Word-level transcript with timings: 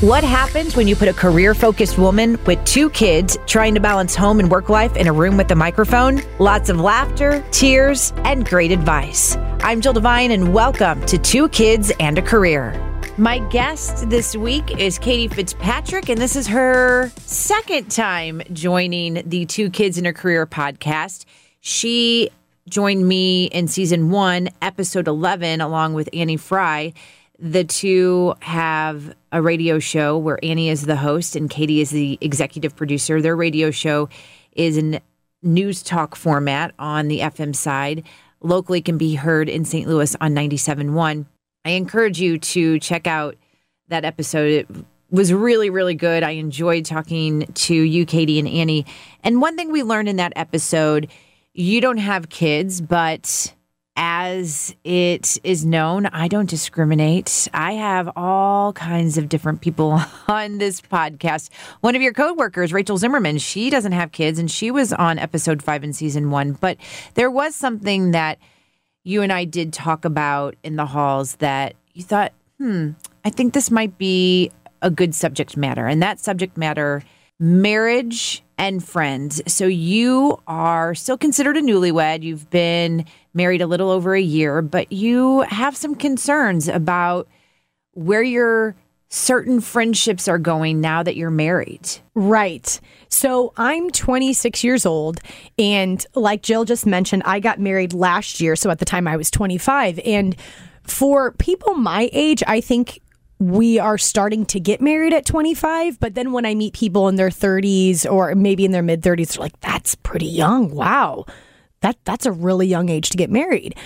What 0.00 0.24
happens 0.24 0.76
when 0.76 0.88
you 0.88 0.96
put 0.96 1.08
a 1.08 1.12
career 1.12 1.54
focused 1.54 1.98
woman 1.98 2.42
with 2.46 2.64
two 2.64 2.88
kids 2.88 3.36
trying 3.44 3.74
to 3.74 3.80
balance 3.80 4.14
home 4.14 4.40
and 4.40 4.50
work 4.50 4.70
life 4.70 4.96
in 4.96 5.06
a 5.06 5.12
room 5.12 5.36
with 5.36 5.50
a 5.50 5.54
microphone? 5.54 6.22
Lots 6.38 6.70
of 6.70 6.80
laughter, 6.80 7.44
tears, 7.50 8.14
and 8.24 8.48
great 8.48 8.72
advice. 8.72 9.36
I'm 9.60 9.82
Jill 9.82 9.92
Devine, 9.92 10.30
and 10.30 10.54
welcome 10.54 11.04
to 11.04 11.18
Two 11.18 11.50
Kids 11.50 11.92
and 12.00 12.16
a 12.16 12.22
Career. 12.22 12.72
My 13.18 13.40
guest 13.50 14.08
this 14.08 14.34
week 14.34 14.80
is 14.80 14.98
Katie 14.98 15.28
Fitzpatrick, 15.28 16.08
and 16.08 16.18
this 16.18 16.34
is 16.34 16.46
her 16.46 17.12
second 17.18 17.90
time 17.90 18.40
joining 18.54 19.22
the 19.28 19.44
Two 19.44 19.68
Kids 19.68 19.98
and 19.98 20.06
a 20.06 20.14
Career 20.14 20.46
podcast. 20.46 21.26
She 21.60 22.30
joined 22.70 23.06
me 23.06 23.48
in 23.48 23.68
season 23.68 24.08
one, 24.08 24.48
episode 24.62 25.08
11, 25.08 25.60
along 25.60 25.92
with 25.92 26.08
Annie 26.14 26.38
Frey. 26.38 26.94
The 27.42 27.64
two 27.64 28.34
have 28.40 29.14
a 29.32 29.40
radio 29.40 29.78
show 29.78 30.18
where 30.18 30.38
Annie 30.42 30.68
is 30.68 30.84
the 30.84 30.96
host 30.96 31.36
and 31.36 31.48
Katie 31.48 31.80
is 31.80 31.88
the 31.88 32.18
executive 32.20 32.76
producer. 32.76 33.22
Their 33.22 33.34
radio 33.34 33.70
show 33.70 34.10
is 34.52 34.76
in 34.76 35.00
news 35.42 35.82
talk 35.82 36.16
format 36.16 36.74
on 36.78 37.08
the 37.08 37.20
FM 37.20 37.56
side. 37.56 38.04
Locally 38.42 38.82
can 38.82 38.98
be 38.98 39.14
heard 39.14 39.48
in 39.48 39.64
St. 39.64 39.88
Louis 39.88 40.14
on 40.20 40.34
97.1. 40.34 41.24
I 41.64 41.70
encourage 41.70 42.20
you 42.20 42.38
to 42.38 42.78
check 42.78 43.06
out 43.06 43.36
that 43.88 44.04
episode. 44.04 44.50
It 44.52 44.68
was 45.10 45.32
really, 45.32 45.70
really 45.70 45.94
good. 45.94 46.22
I 46.22 46.32
enjoyed 46.32 46.84
talking 46.84 47.46
to 47.46 47.74
you, 47.74 48.04
Katie 48.04 48.38
and 48.38 48.48
Annie. 48.48 48.84
And 49.24 49.40
one 49.40 49.56
thing 49.56 49.72
we 49.72 49.82
learned 49.82 50.10
in 50.10 50.16
that 50.16 50.34
episode, 50.36 51.08
you 51.54 51.80
don't 51.80 51.96
have 51.96 52.28
kids, 52.28 52.82
but 52.82 53.54
as 54.02 54.74
it 54.82 55.38
is 55.44 55.66
known, 55.66 56.06
I 56.06 56.26
don't 56.26 56.48
discriminate. 56.48 57.48
I 57.52 57.72
have 57.72 58.10
all 58.16 58.72
kinds 58.72 59.18
of 59.18 59.28
different 59.28 59.60
people 59.60 60.00
on 60.28 60.56
this 60.56 60.80
podcast. 60.80 61.50
One 61.82 61.94
of 61.94 62.00
your 62.00 62.14
coworkers, 62.14 62.72
Rachel 62.72 62.96
Zimmerman, 62.96 63.36
she 63.36 63.68
doesn't 63.68 63.92
have 63.92 64.10
kids 64.10 64.38
and 64.38 64.50
she 64.50 64.70
was 64.70 64.94
on 64.94 65.18
episode 65.18 65.62
five 65.62 65.84
in 65.84 65.92
season 65.92 66.30
one. 66.30 66.52
But 66.52 66.78
there 67.12 67.30
was 67.30 67.54
something 67.54 68.12
that 68.12 68.38
you 69.04 69.20
and 69.20 69.30
I 69.30 69.44
did 69.44 69.70
talk 69.70 70.06
about 70.06 70.56
in 70.64 70.76
the 70.76 70.86
halls 70.86 71.36
that 71.36 71.74
you 71.92 72.02
thought, 72.02 72.32
hmm, 72.56 72.92
I 73.22 73.28
think 73.28 73.52
this 73.52 73.70
might 73.70 73.98
be 73.98 74.50
a 74.80 74.90
good 74.90 75.14
subject 75.14 75.58
matter. 75.58 75.86
And 75.86 76.02
that 76.02 76.18
subject 76.18 76.56
matter, 76.56 77.02
marriage 77.38 78.42
and 78.60 78.84
friends. 78.86 79.40
So 79.46 79.66
you 79.66 80.38
are 80.46 80.94
still 80.94 81.16
considered 81.16 81.56
a 81.56 81.62
newlywed. 81.62 82.22
You've 82.22 82.50
been 82.50 83.06
married 83.32 83.62
a 83.62 83.66
little 83.66 83.88
over 83.88 84.14
a 84.14 84.20
year, 84.20 84.60
but 84.60 84.92
you 84.92 85.40
have 85.48 85.74
some 85.74 85.94
concerns 85.94 86.68
about 86.68 87.26
where 87.92 88.22
your 88.22 88.76
certain 89.08 89.62
friendships 89.62 90.28
are 90.28 90.38
going 90.38 90.78
now 90.78 91.02
that 91.02 91.16
you're 91.16 91.30
married. 91.30 91.88
Right. 92.14 92.78
So 93.08 93.54
I'm 93.56 93.90
26 93.90 94.62
years 94.62 94.84
old. 94.84 95.20
And 95.58 96.04
like 96.14 96.42
Jill 96.42 96.66
just 96.66 96.84
mentioned, 96.84 97.22
I 97.24 97.40
got 97.40 97.58
married 97.58 97.94
last 97.94 98.42
year. 98.42 98.56
So 98.56 98.70
at 98.70 98.78
the 98.78 98.84
time 98.84 99.08
I 99.08 99.16
was 99.16 99.30
25. 99.30 99.98
And 100.04 100.36
for 100.82 101.32
people 101.32 101.74
my 101.74 102.10
age, 102.12 102.42
I 102.46 102.60
think 102.60 103.00
we 103.40 103.78
are 103.78 103.98
starting 103.98 104.44
to 104.44 104.60
get 104.60 104.80
married 104.80 105.12
at 105.12 105.24
25 105.24 105.98
but 105.98 106.14
then 106.14 106.30
when 106.30 106.44
i 106.44 106.54
meet 106.54 106.74
people 106.74 107.08
in 107.08 107.16
their 107.16 107.30
30s 107.30 108.04
or 108.10 108.34
maybe 108.34 108.64
in 108.64 108.70
their 108.70 108.82
mid 108.82 109.02
30s 109.02 109.34
they're 109.34 109.42
like 109.42 109.58
that's 109.60 109.94
pretty 110.10 110.26
young. 110.26 110.74
Wow. 110.74 111.24
That 111.82 111.96
that's 112.04 112.26
a 112.26 112.32
really 112.32 112.66
young 112.66 112.88
age 112.88 113.10
to 113.10 113.16
get 113.16 113.30
married. 113.30 113.76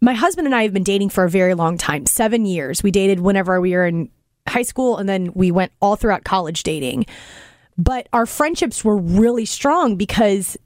My 0.00 0.12
husband 0.12 0.46
and 0.46 0.54
i 0.54 0.62
have 0.64 0.72
been 0.72 0.82
dating 0.82 1.10
for 1.10 1.24
a 1.24 1.30
very 1.30 1.54
long 1.54 1.78
time 1.78 2.04
seven 2.04 2.44
years. 2.44 2.82
We 2.82 2.90
dated 2.90 3.20
whenever 3.20 3.60
we 3.60 3.72
were 3.72 3.86
in 3.86 4.10
high 4.48 4.62
school 4.62 4.96
and 4.96 5.08
then 5.08 5.32
we 5.34 5.50
went 5.50 5.72
all 5.80 5.96
throughout 5.96 6.24
college 6.24 6.64
dating. 6.64 7.06
But 7.76 8.08
our 8.12 8.26
friendships 8.26 8.84
were 8.84 8.96
really 8.96 9.44
strong 9.44 9.94
because 9.94 10.56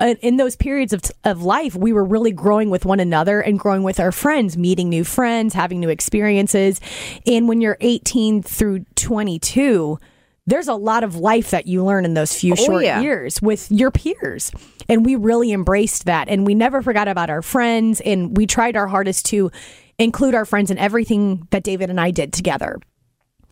in 0.00 0.36
those 0.36 0.56
periods 0.56 0.92
of, 0.92 1.02
of 1.24 1.42
life, 1.42 1.74
we 1.74 1.92
were 1.92 2.04
really 2.04 2.32
growing 2.32 2.70
with 2.70 2.84
one 2.84 3.00
another 3.00 3.40
and 3.40 3.58
growing 3.58 3.82
with 3.82 4.00
our 4.00 4.12
friends, 4.12 4.56
meeting 4.56 4.88
new 4.88 5.04
friends, 5.04 5.54
having 5.54 5.80
new 5.80 5.88
experiences. 5.90 6.80
And 7.26 7.48
when 7.48 7.60
you're 7.60 7.76
18 7.80 8.42
through 8.42 8.84
22, 8.96 9.98
there's 10.46 10.68
a 10.68 10.74
lot 10.74 11.04
of 11.04 11.16
life 11.16 11.50
that 11.50 11.66
you 11.66 11.84
learn 11.84 12.04
in 12.04 12.14
those 12.14 12.34
few 12.34 12.52
Oh, 12.54 12.56
short 12.56 12.84
yeah. 12.84 13.00
years 13.00 13.40
with 13.42 13.70
your 13.70 13.90
peers. 13.90 14.50
And 14.88 15.04
we 15.04 15.14
really 15.16 15.52
embraced 15.52 16.06
that. 16.06 16.28
And 16.28 16.46
we 16.46 16.54
never 16.54 16.82
forgot 16.82 17.06
about 17.06 17.30
our 17.30 17.42
friends. 17.42 18.00
And 18.00 18.36
we 18.36 18.46
tried 18.46 18.76
our 18.76 18.86
hardest 18.88 19.26
to 19.26 19.50
include 19.98 20.34
our 20.34 20.44
friends 20.46 20.70
in 20.70 20.78
everything 20.78 21.46
that 21.50 21.62
David 21.62 21.90
and 21.90 22.00
I 22.00 22.10
did 22.10 22.32
together. 22.32 22.80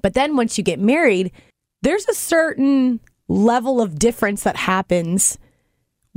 But 0.02 0.14
then 0.14 0.34
once 0.34 0.56
you 0.56 0.64
get 0.64 0.80
married, 0.80 1.30
there's 1.82 2.08
a 2.08 2.14
certain 2.14 3.00
level 3.28 3.80
of 3.80 3.98
difference 3.98 4.42
that 4.44 4.56
happens 4.56 5.38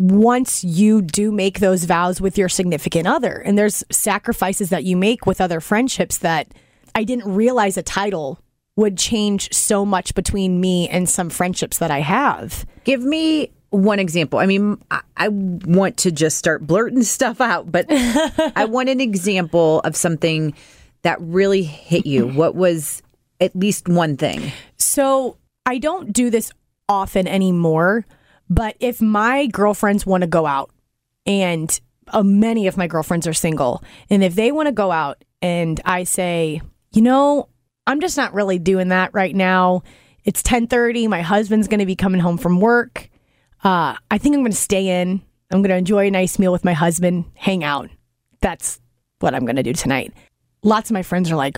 once 0.01 0.63
you 0.63 1.01
do 1.01 1.31
make 1.31 1.59
those 1.59 1.85
vows 1.85 2.19
with 2.19 2.37
your 2.37 2.49
significant 2.49 3.07
other. 3.07 3.37
And 3.45 3.57
there's 3.57 3.83
sacrifices 3.91 4.69
that 4.69 4.83
you 4.83 4.97
make 4.97 5.27
with 5.27 5.39
other 5.39 5.59
friendships 5.59 6.17
that 6.19 6.47
I 6.95 7.03
didn't 7.03 7.31
realize 7.31 7.77
a 7.77 7.83
title 7.83 8.39
would 8.75 8.97
change 8.97 9.53
so 9.53 9.85
much 9.85 10.15
between 10.15 10.59
me 10.59 10.89
and 10.89 11.07
some 11.07 11.29
friendships 11.29 11.77
that 11.77 11.91
I 11.91 11.99
have. 11.99 12.65
Give 12.83 13.03
me 13.03 13.51
one 13.69 13.99
example. 13.99 14.39
I 14.39 14.47
mean, 14.47 14.81
I, 14.89 15.01
I 15.15 15.27
want 15.29 15.97
to 15.97 16.11
just 16.11 16.37
start 16.37 16.65
blurting 16.65 17.03
stuff 17.17 17.39
out, 17.39 17.71
but 17.71 17.85
I 17.89 18.65
want 18.65 18.89
an 18.89 19.01
example 19.01 19.81
of 19.81 19.95
something 19.95 20.53
that 21.03 21.19
really 21.21 21.63
hit 21.63 22.05
you. 22.05 22.27
What 22.41 22.55
was 22.55 23.03
at 23.39 23.55
least 23.55 23.87
one 23.87 24.17
thing? 24.17 24.51
So 24.77 25.37
I 25.65 25.77
don't 25.77 26.11
do 26.11 26.29
this 26.29 26.51
often 26.89 27.27
anymore, 27.27 28.05
but 28.51 28.75
if 28.81 29.01
my 29.01 29.47
girlfriends 29.47 30.05
want 30.05 30.23
to 30.23 30.27
go 30.27 30.45
out, 30.45 30.71
and 31.25 31.79
uh, 32.09 32.21
many 32.21 32.67
of 32.67 32.75
my 32.75 32.85
girlfriends 32.85 33.25
are 33.25 33.33
single, 33.33 33.81
and 34.09 34.25
if 34.25 34.35
they 34.35 34.51
want 34.51 34.67
to 34.67 34.73
go 34.73 34.91
out 34.91 35.23
and 35.41 35.79
I 35.85 36.03
say, 36.03 36.61
you 36.91 37.01
know, 37.01 37.47
I'm 37.87 38.01
just 38.01 38.17
not 38.17 38.33
really 38.33 38.59
doing 38.59 38.89
that 38.89 39.13
right 39.13 39.33
now. 39.33 39.83
It's 40.25 40.43
10:30. 40.43 41.07
My 41.07 41.21
husband's 41.21 41.69
going 41.69 41.79
to 41.79 41.85
be 41.85 41.95
coming 41.95 42.19
home 42.19 42.37
from 42.37 42.59
work. 42.59 43.09
Uh, 43.63 43.95
I 44.11 44.17
think 44.17 44.35
I'm 44.35 44.41
going 44.41 44.51
to 44.51 44.57
stay 44.57 45.01
in. 45.01 45.21
I'm 45.49 45.61
going 45.61 45.69
to 45.69 45.77
enjoy 45.77 46.07
a 46.07 46.11
nice 46.11 46.37
meal 46.37 46.51
with 46.51 46.65
my 46.65 46.73
husband, 46.73 47.25
hang 47.35 47.63
out. 47.63 47.89
That's 48.41 48.81
what 49.19 49.33
I'm 49.33 49.45
going 49.45 49.55
to 49.55 49.63
do 49.63 49.73
tonight. 49.73 50.13
Lots 50.61 50.89
of 50.89 50.93
my 50.93 51.03
friends 51.03 51.31
are 51.31 51.37
like, 51.37 51.57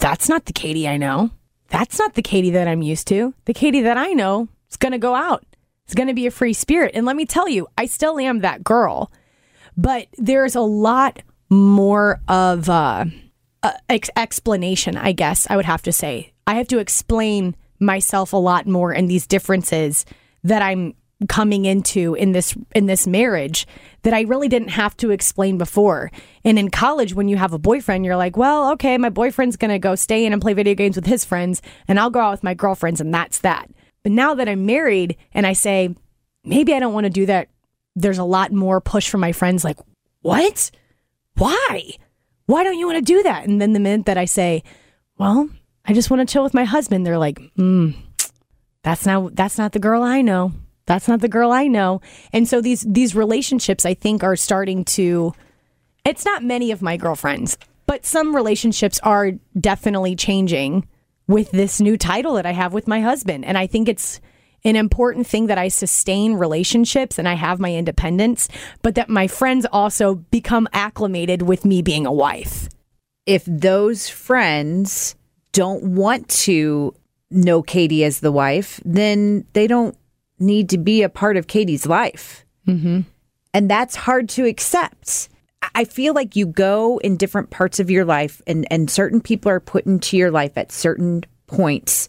that's 0.00 0.28
not 0.28 0.46
the 0.46 0.52
Katie 0.52 0.88
I 0.88 0.96
know. 0.96 1.30
That's 1.68 2.00
not 2.00 2.14
the 2.14 2.22
Katie 2.22 2.50
that 2.50 2.66
I'm 2.66 2.82
used 2.82 3.06
to. 3.08 3.32
The 3.44 3.54
Katie 3.54 3.82
that 3.82 3.96
I 3.96 4.08
know 4.08 4.48
is 4.68 4.76
going 4.76 4.92
to 4.92 4.98
go 4.98 5.14
out. 5.14 5.44
It's 5.86 5.94
going 5.94 6.08
to 6.08 6.14
be 6.14 6.26
a 6.26 6.32
free 6.32 6.52
spirit. 6.52 6.92
And 6.94 7.06
let 7.06 7.14
me 7.14 7.26
tell 7.26 7.48
you, 7.48 7.68
I 7.78 7.86
still 7.86 8.18
am 8.18 8.40
that 8.40 8.64
girl. 8.64 9.12
But 9.76 10.08
there's 10.18 10.56
a 10.56 10.60
lot 10.60 11.22
more 11.48 12.20
of 12.26 12.68
uh, 12.68 13.04
uh, 13.62 13.72
ex- 13.88 14.10
explanation, 14.16 14.96
I 14.96 15.12
guess 15.12 15.46
I 15.48 15.54
would 15.54 15.64
have 15.64 15.82
to 15.82 15.92
say. 15.92 16.32
I 16.46 16.54
have 16.54 16.66
to 16.68 16.78
explain 16.78 17.54
myself 17.78 18.32
a 18.32 18.36
lot 18.36 18.66
more 18.66 18.90
and 18.90 19.08
these 19.08 19.26
differences 19.26 20.04
that 20.42 20.60
I'm 20.60 20.94
coming 21.28 21.64
into 21.64 22.14
in 22.14 22.32
this 22.32 22.54
in 22.74 22.86
this 22.86 23.06
marriage 23.06 23.66
that 24.02 24.12
I 24.12 24.22
really 24.22 24.48
didn't 24.48 24.68
have 24.68 24.96
to 24.98 25.10
explain 25.10 25.56
before. 25.56 26.10
And 26.44 26.58
in 26.58 26.70
college 26.70 27.14
when 27.14 27.28
you 27.28 27.36
have 27.36 27.52
a 27.52 27.58
boyfriend, 27.58 28.04
you're 28.04 28.16
like, 28.16 28.36
"Well, 28.36 28.72
okay, 28.72 28.98
my 28.98 29.08
boyfriend's 29.08 29.56
going 29.56 29.70
to 29.70 29.78
go 29.78 29.94
stay 29.94 30.26
in 30.26 30.32
and 30.32 30.42
play 30.42 30.52
video 30.52 30.74
games 30.74 30.96
with 30.96 31.06
his 31.06 31.24
friends 31.24 31.62
and 31.88 31.98
I'll 31.98 32.10
go 32.10 32.20
out 32.20 32.32
with 32.32 32.44
my 32.44 32.54
girlfriends 32.54 33.00
and 33.00 33.14
that's 33.14 33.38
that." 33.38 33.70
But 34.06 34.12
now 34.12 34.34
that 34.34 34.48
I'm 34.48 34.66
married 34.66 35.16
and 35.34 35.44
I 35.44 35.52
say, 35.52 35.92
"Maybe 36.44 36.72
I 36.72 36.78
don't 36.78 36.92
want 36.94 37.06
to 37.06 37.10
do 37.10 37.26
that." 37.26 37.48
There's 37.96 38.18
a 38.18 38.22
lot 38.22 38.52
more 38.52 38.80
push 38.80 39.08
from 39.08 39.20
my 39.20 39.32
friends 39.32 39.64
like, 39.64 39.80
"What? 40.22 40.70
Why? 41.36 41.90
Why 42.44 42.62
don't 42.62 42.78
you 42.78 42.86
want 42.86 43.04
to 43.04 43.12
do 43.14 43.24
that?" 43.24 43.48
And 43.48 43.60
then 43.60 43.72
the 43.72 43.80
minute 43.80 44.06
that 44.06 44.16
I 44.16 44.24
say, 44.24 44.62
"Well, 45.18 45.48
I 45.84 45.92
just 45.92 46.08
want 46.08 46.20
to 46.20 46.32
chill 46.32 46.44
with 46.44 46.54
my 46.54 46.62
husband," 46.62 47.04
they're 47.04 47.18
like, 47.18 47.40
"Hmm, 47.56 47.90
that's 48.84 49.06
not 49.06 49.34
that's 49.34 49.58
not 49.58 49.72
the 49.72 49.80
girl 49.80 50.04
I 50.04 50.22
know." 50.22 50.52
that's 50.86 51.08
not 51.08 51.20
the 51.20 51.26
girl 51.26 51.50
I 51.50 51.66
know. 51.66 52.00
And 52.32 52.46
so 52.46 52.60
these 52.60 52.82
these 52.88 53.16
relationships 53.16 53.84
I 53.84 53.94
think 53.94 54.22
are 54.22 54.36
starting 54.36 54.84
to 54.84 55.32
it's 56.04 56.24
not 56.24 56.44
many 56.44 56.70
of 56.70 56.80
my 56.80 56.96
girlfriends, 56.96 57.58
but 57.86 58.06
some 58.06 58.36
relationships 58.36 59.00
are 59.02 59.32
definitely 59.58 60.14
changing 60.14 60.86
with 61.28 61.50
this 61.50 61.80
new 61.80 61.96
title 61.96 62.34
that 62.34 62.46
I 62.46 62.52
have 62.52 62.72
with 62.72 62.86
my 62.86 63.00
husband. 63.00 63.44
And 63.44 63.58
I 63.58 63.66
think 63.66 63.88
it's 63.88 64.20
an 64.64 64.76
important 64.76 65.26
thing 65.26 65.46
that 65.46 65.58
I 65.58 65.68
sustain 65.68 66.34
relationships 66.34 67.18
and 67.18 67.28
I 67.28 67.34
have 67.34 67.60
my 67.60 67.72
independence, 67.74 68.48
but 68.82 68.94
that 68.96 69.08
my 69.08 69.26
friends 69.26 69.66
also 69.70 70.16
become 70.16 70.68
acclimated 70.72 71.42
with 71.42 71.64
me 71.64 71.82
being 71.82 72.06
a 72.06 72.12
wife. 72.12 72.68
If 73.26 73.44
those 73.46 74.08
friends 74.08 75.14
don't 75.52 75.82
want 75.94 76.28
to 76.28 76.94
know 77.30 77.62
Katie 77.62 78.04
as 78.04 78.20
the 78.20 78.32
wife, 78.32 78.80
then 78.84 79.44
they 79.52 79.66
don't 79.66 79.96
need 80.38 80.68
to 80.70 80.78
be 80.78 81.02
a 81.02 81.08
part 81.08 81.36
of 81.36 81.46
Katie's 81.46 81.86
life. 81.86 82.44
Mm-hmm. 82.66 83.00
And 83.54 83.70
that's 83.70 83.96
hard 83.96 84.28
to 84.30 84.44
accept. 84.44 85.28
I 85.74 85.84
feel 85.84 86.14
like 86.14 86.36
you 86.36 86.46
go 86.46 86.98
in 86.98 87.16
different 87.16 87.50
parts 87.50 87.80
of 87.80 87.90
your 87.90 88.04
life, 88.04 88.40
and, 88.46 88.66
and 88.70 88.90
certain 88.90 89.20
people 89.20 89.50
are 89.50 89.60
put 89.60 89.86
into 89.86 90.16
your 90.16 90.30
life 90.30 90.56
at 90.56 90.72
certain 90.72 91.24
points 91.46 92.08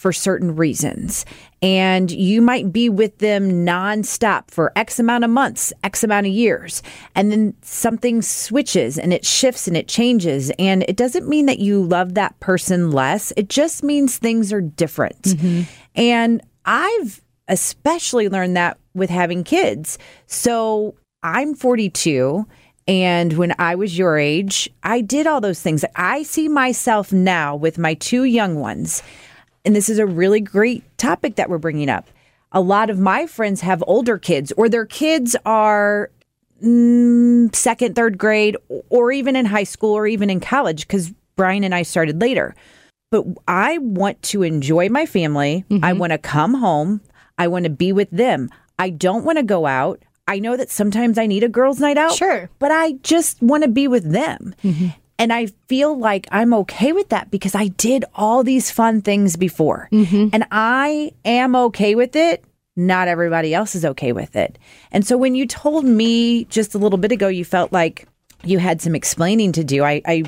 for 0.00 0.14
certain 0.14 0.56
reasons. 0.56 1.26
And 1.60 2.10
you 2.10 2.40
might 2.40 2.72
be 2.72 2.88
with 2.88 3.18
them 3.18 3.66
nonstop 3.66 4.50
for 4.50 4.72
X 4.74 4.98
amount 4.98 5.24
of 5.24 5.30
months, 5.30 5.74
X 5.84 6.02
amount 6.02 6.26
of 6.26 6.32
years. 6.32 6.82
And 7.14 7.30
then 7.30 7.54
something 7.60 8.22
switches 8.22 8.98
and 8.98 9.12
it 9.12 9.26
shifts 9.26 9.68
and 9.68 9.76
it 9.76 9.88
changes. 9.88 10.50
And 10.58 10.86
it 10.88 10.96
doesn't 10.96 11.28
mean 11.28 11.44
that 11.46 11.58
you 11.58 11.82
love 11.82 12.14
that 12.14 12.40
person 12.40 12.92
less, 12.92 13.30
it 13.36 13.50
just 13.50 13.82
means 13.82 14.16
things 14.16 14.54
are 14.54 14.62
different. 14.62 15.20
Mm-hmm. 15.20 15.62
And 15.96 16.40
I've 16.64 17.20
especially 17.48 18.30
learned 18.30 18.56
that 18.56 18.78
with 18.94 19.10
having 19.10 19.44
kids. 19.44 19.98
So 20.26 20.94
I'm 21.22 21.54
42. 21.54 22.46
And 22.90 23.34
when 23.34 23.54
I 23.56 23.76
was 23.76 23.96
your 23.96 24.18
age, 24.18 24.68
I 24.82 25.00
did 25.00 25.28
all 25.28 25.40
those 25.40 25.62
things. 25.62 25.84
I 25.94 26.24
see 26.24 26.48
myself 26.48 27.12
now 27.12 27.54
with 27.54 27.78
my 27.78 27.94
two 27.94 28.24
young 28.24 28.56
ones. 28.56 29.04
And 29.64 29.76
this 29.76 29.88
is 29.88 30.00
a 30.00 30.06
really 30.06 30.40
great 30.40 30.82
topic 30.98 31.36
that 31.36 31.48
we're 31.48 31.58
bringing 31.58 31.88
up. 31.88 32.08
A 32.50 32.60
lot 32.60 32.90
of 32.90 32.98
my 32.98 33.26
friends 33.26 33.60
have 33.60 33.84
older 33.86 34.18
kids, 34.18 34.52
or 34.56 34.68
their 34.68 34.86
kids 34.86 35.36
are 35.46 36.10
mm, 36.60 37.54
second, 37.54 37.94
third 37.94 38.18
grade, 38.18 38.56
or 38.88 39.12
even 39.12 39.36
in 39.36 39.46
high 39.46 39.62
school, 39.62 39.94
or 39.94 40.08
even 40.08 40.28
in 40.28 40.40
college, 40.40 40.88
because 40.88 41.12
Brian 41.36 41.62
and 41.62 41.76
I 41.76 41.82
started 41.82 42.20
later. 42.20 42.56
But 43.12 43.24
I 43.46 43.78
want 43.78 44.20
to 44.24 44.42
enjoy 44.42 44.88
my 44.88 45.06
family. 45.06 45.64
Mm-hmm. 45.70 45.84
I 45.84 45.92
want 45.92 46.10
to 46.10 46.18
come 46.18 46.54
home. 46.54 47.02
I 47.38 47.46
want 47.46 47.66
to 47.66 47.70
be 47.70 47.92
with 47.92 48.10
them. 48.10 48.50
I 48.80 48.90
don't 48.90 49.24
want 49.24 49.38
to 49.38 49.44
go 49.44 49.66
out. 49.66 50.02
I 50.30 50.38
know 50.38 50.56
that 50.56 50.70
sometimes 50.70 51.18
I 51.18 51.26
need 51.26 51.42
a 51.42 51.48
girls' 51.48 51.80
night 51.80 51.98
out. 51.98 52.12
Sure. 52.14 52.48
But 52.60 52.70
I 52.70 52.92
just 53.02 53.42
want 53.42 53.64
to 53.64 53.68
be 53.68 53.88
with 53.88 54.08
them. 54.08 54.54
Mm-hmm. 54.62 54.90
And 55.18 55.32
I 55.32 55.46
feel 55.66 55.98
like 55.98 56.28
I'm 56.30 56.54
okay 56.54 56.92
with 56.92 57.08
that 57.08 57.32
because 57.32 57.56
I 57.56 57.66
did 57.66 58.04
all 58.14 58.44
these 58.44 58.70
fun 58.70 59.02
things 59.02 59.34
before. 59.34 59.88
Mm-hmm. 59.90 60.28
And 60.32 60.46
I 60.52 61.10
am 61.24 61.56
okay 61.56 61.96
with 61.96 62.14
it. 62.14 62.44
Not 62.76 63.08
everybody 63.08 63.52
else 63.52 63.74
is 63.74 63.84
okay 63.84 64.12
with 64.12 64.36
it. 64.36 64.56
And 64.92 65.04
so 65.04 65.18
when 65.18 65.34
you 65.34 65.48
told 65.48 65.84
me 65.84 66.44
just 66.44 66.76
a 66.76 66.78
little 66.78 66.96
bit 66.96 67.10
ago, 67.10 67.26
you 67.26 67.44
felt 67.44 67.72
like 67.72 68.06
you 68.44 68.60
had 68.60 68.80
some 68.80 68.94
explaining 68.94 69.50
to 69.52 69.64
do. 69.64 69.82
I, 69.82 70.00
I 70.06 70.22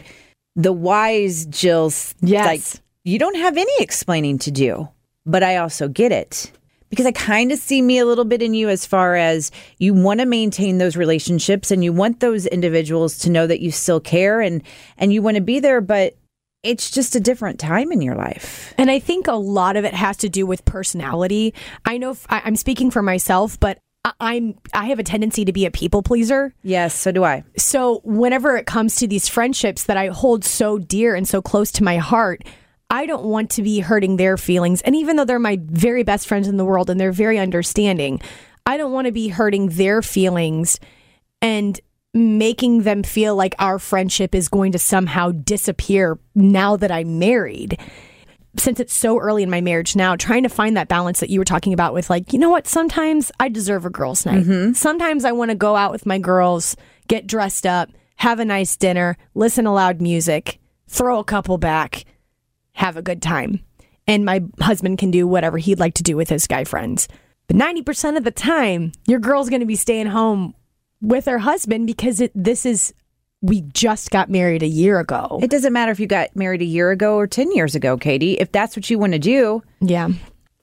the 0.57 0.73
wise 0.73 1.47
Jill's 1.47 2.17
yes. 2.21 2.45
like, 2.45 2.83
you 3.05 3.21
don't 3.21 3.37
have 3.37 3.57
any 3.57 3.73
explaining 3.79 4.39
to 4.39 4.51
do, 4.51 4.89
but 5.25 5.45
I 5.45 5.59
also 5.59 5.87
get 5.87 6.11
it 6.11 6.51
because 6.93 7.07
I 7.07 7.13
kind 7.13 7.51
of 7.53 7.59
see 7.59 7.81
me 7.81 7.97
a 7.97 8.05
little 8.05 8.27
bit 8.27 8.43
in 8.43 8.53
you 8.53 8.69
as 8.69 8.85
far 8.85 9.17
as 9.17 9.51
you 9.79 9.95
want 9.95 10.21
to 10.21 10.27
maintain 10.27 10.77
those 10.77 10.95
relationships 10.95 11.71
and 11.71 11.83
you 11.83 11.91
want 11.91 12.21
those 12.21 12.45
individuals 12.45 13.17
to 13.21 13.31
know 13.31 13.47
that 13.47 13.61
you 13.63 13.71
still 13.71 13.99
care 13.99 14.43
and 14.43 14.63
and 14.99 15.11
you 15.11 15.23
want 15.23 15.37
to 15.37 15.41
be 15.41 15.59
there 15.59 15.81
but 15.81 16.19
it's 16.63 16.91
just 16.91 17.17
a 17.17 17.21
different 17.21 17.59
time 17.59 17.91
in 17.91 18.01
your 18.03 18.15
life. 18.15 18.73
And 18.79 18.89
I 18.89 19.01
think 19.01 19.27
a 19.27 19.33
lot 19.33 19.77
of 19.77 19.85
it 19.85 19.95
has 19.95 20.19
to 20.19 20.29
do 20.29 20.47
with 20.47 20.65
personality. 20.65 21.55
I 21.85 21.99
know 21.99 22.17
I'm 22.29 22.55
speaking 22.55 22.91
for 22.91 23.03
myself, 23.03 23.59
but 23.59 23.79
I'm 24.21 24.55
I 24.73 24.87
have 24.87 24.99
a 24.99 25.03
tendency 25.03 25.45
to 25.45 25.53
be 25.53 25.65
a 25.65 25.71
people 25.71 26.03
pleaser. 26.03 26.55
Yes, 26.63 26.95
so 26.95 27.11
do 27.11 27.25
I. 27.25 27.43
So 27.57 28.01
whenever 28.05 28.57
it 28.57 28.67
comes 28.67 28.97
to 28.97 29.09
these 29.09 29.29
friendships 29.29 29.85
that 29.85 29.97
I 29.97 30.09
hold 30.09 30.45
so 30.45 30.79
dear 30.79 31.15
and 31.15 31.27
so 31.27 31.41
close 31.43 31.73
to 31.73 31.85
my 31.85 31.97
heart, 31.97 32.45
I 32.93 33.07
don't 33.07 33.25
want 33.25 33.51
to 33.53 33.63
be 33.63 33.81
hurting 33.81 34.19
their 34.19 34.37
feelings. 34.37 34.83
And 34.83 34.95
even 34.95 35.17
though 35.17 35.25
they're 35.25 35.39
my 35.39 35.59
very 35.63 36.03
best 36.03 36.29
friends 36.29 36.47
in 36.47 36.59
the 36.59 36.65
world 36.65 36.91
and 36.91 37.01
they're 37.01 37.11
very 37.11 37.39
understanding, 37.39 38.21
I 38.67 38.77
don't 38.77 38.93
want 38.93 39.07
to 39.07 39.13
be 39.13 39.29
hurting 39.29 39.71
their 39.71 40.03
feelings 40.03 40.79
and 41.41 41.81
making 42.13 42.83
them 42.83 43.03
feel 43.03 43.35
like 43.35 43.55
our 43.59 43.79
friendship 43.79 44.35
is 44.35 44.51
going 44.51 44.73
to 44.73 44.79
somehow 44.79 45.33
disappear 45.33 46.19
now 46.35 46.77
that 46.77 46.91
I'm 46.91 47.19
married. 47.19 47.81
Since 48.59 48.79
it's 48.79 48.93
so 48.93 49.19
early 49.19 49.43
in 49.43 49.49
my 49.49 49.63
marriage 49.63 49.97
now, 49.97 50.15
trying 50.15 50.43
to 50.43 50.51
find 50.51 50.77
that 50.77 50.89
balance 50.89 51.21
that 51.21 51.31
you 51.31 51.41
were 51.41 51.47
talking 51.47 51.73
about 51.73 51.95
with, 51.95 52.11
like, 52.11 52.35
you 52.35 52.39
know 52.39 52.51
what? 52.51 52.67
Sometimes 52.67 53.33
I 53.41 53.49
deserve 53.49 53.87
a 53.87 53.91
girls' 53.91 54.27
night. 54.27 54.45
Mm-hmm. 54.45 54.75
Sometimes 54.75 55.25
I 55.25 55.33
want 55.33 55.51
to 55.51 55.55
go 55.55 55.75
out 55.75 55.93
with 55.93 56.05
my 56.05 56.19
girls, 56.19 56.77
get 57.09 57.27
dressed 57.27 57.65
up, 57.65 57.89
have 58.17 58.39
a 58.39 58.45
nice 58.45 58.77
dinner, 58.77 59.17
listen 59.35 59.65
to 59.65 59.71
loud 59.71 60.03
music, 60.03 60.61
throw 60.87 61.19
a 61.19 61.25
couple 61.25 61.57
back, 61.57 62.05
have 62.75 62.97
a 62.97 63.03
good 63.03 63.23
time. 63.23 63.61
And 64.07 64.25
my 64.25 64.43
husband 64.61 64.99
can 64.99 65.11
do 65.11 65.27
whatever 65.27 65.59
he'd 65.59 65.79
like 65.79 65.95
to 65.95 66.03
do 66.03 66.17
with 66.17 66.29
his 66.29 66.47
guy 66.47 66.65
friends. 66.65 67.09
But 67.47 67.57
90% 67.57 68.17
of 68.17 68.25
the 68.25 68.31
time, 68.31 68.93
your 69.07 69.21
girl's 69.21 69.49
going 69.49 69.61
to 69.61 69.67
be 69.67 69.77
staying 69.77 70.07
home 70.07 70.55
with 71.01 71.27
her 71.27 71.39
husband 71.39 71.87
because 71.87 72.21
it, 72.21 72.33
this 72.35 72.65
is, 72.67 72.95
we 73.41 73.61
just 73.61 74.11
got 74.11 74.31
married 74.31 74.63
a 74.63 74.69
year 74.69 74.99
ago. 74.99 75.39
It 75.43 75.51
doesn't 75.51 75.73
matter 75.73 75.93
if 75.93 76.01
you 76.01 76.07
got 76.07 76.35
married 76.35 76.63
a 76.63 76.67
year 76.67 76.91
ago 76.91 77.17
or 77.17 77.27
10 77.27 77.53
years 77.53 77.75
ago, 77.75 77.97
Katie. 77.97 78.35
If 78.35 78.53
that's 78.53 78.77
what 78.77 78.89
you 78.91 78.99
want 78.99 79.13
to 79.13 79.19
do. 79.19 79.63
Yeah. 79.81 80.09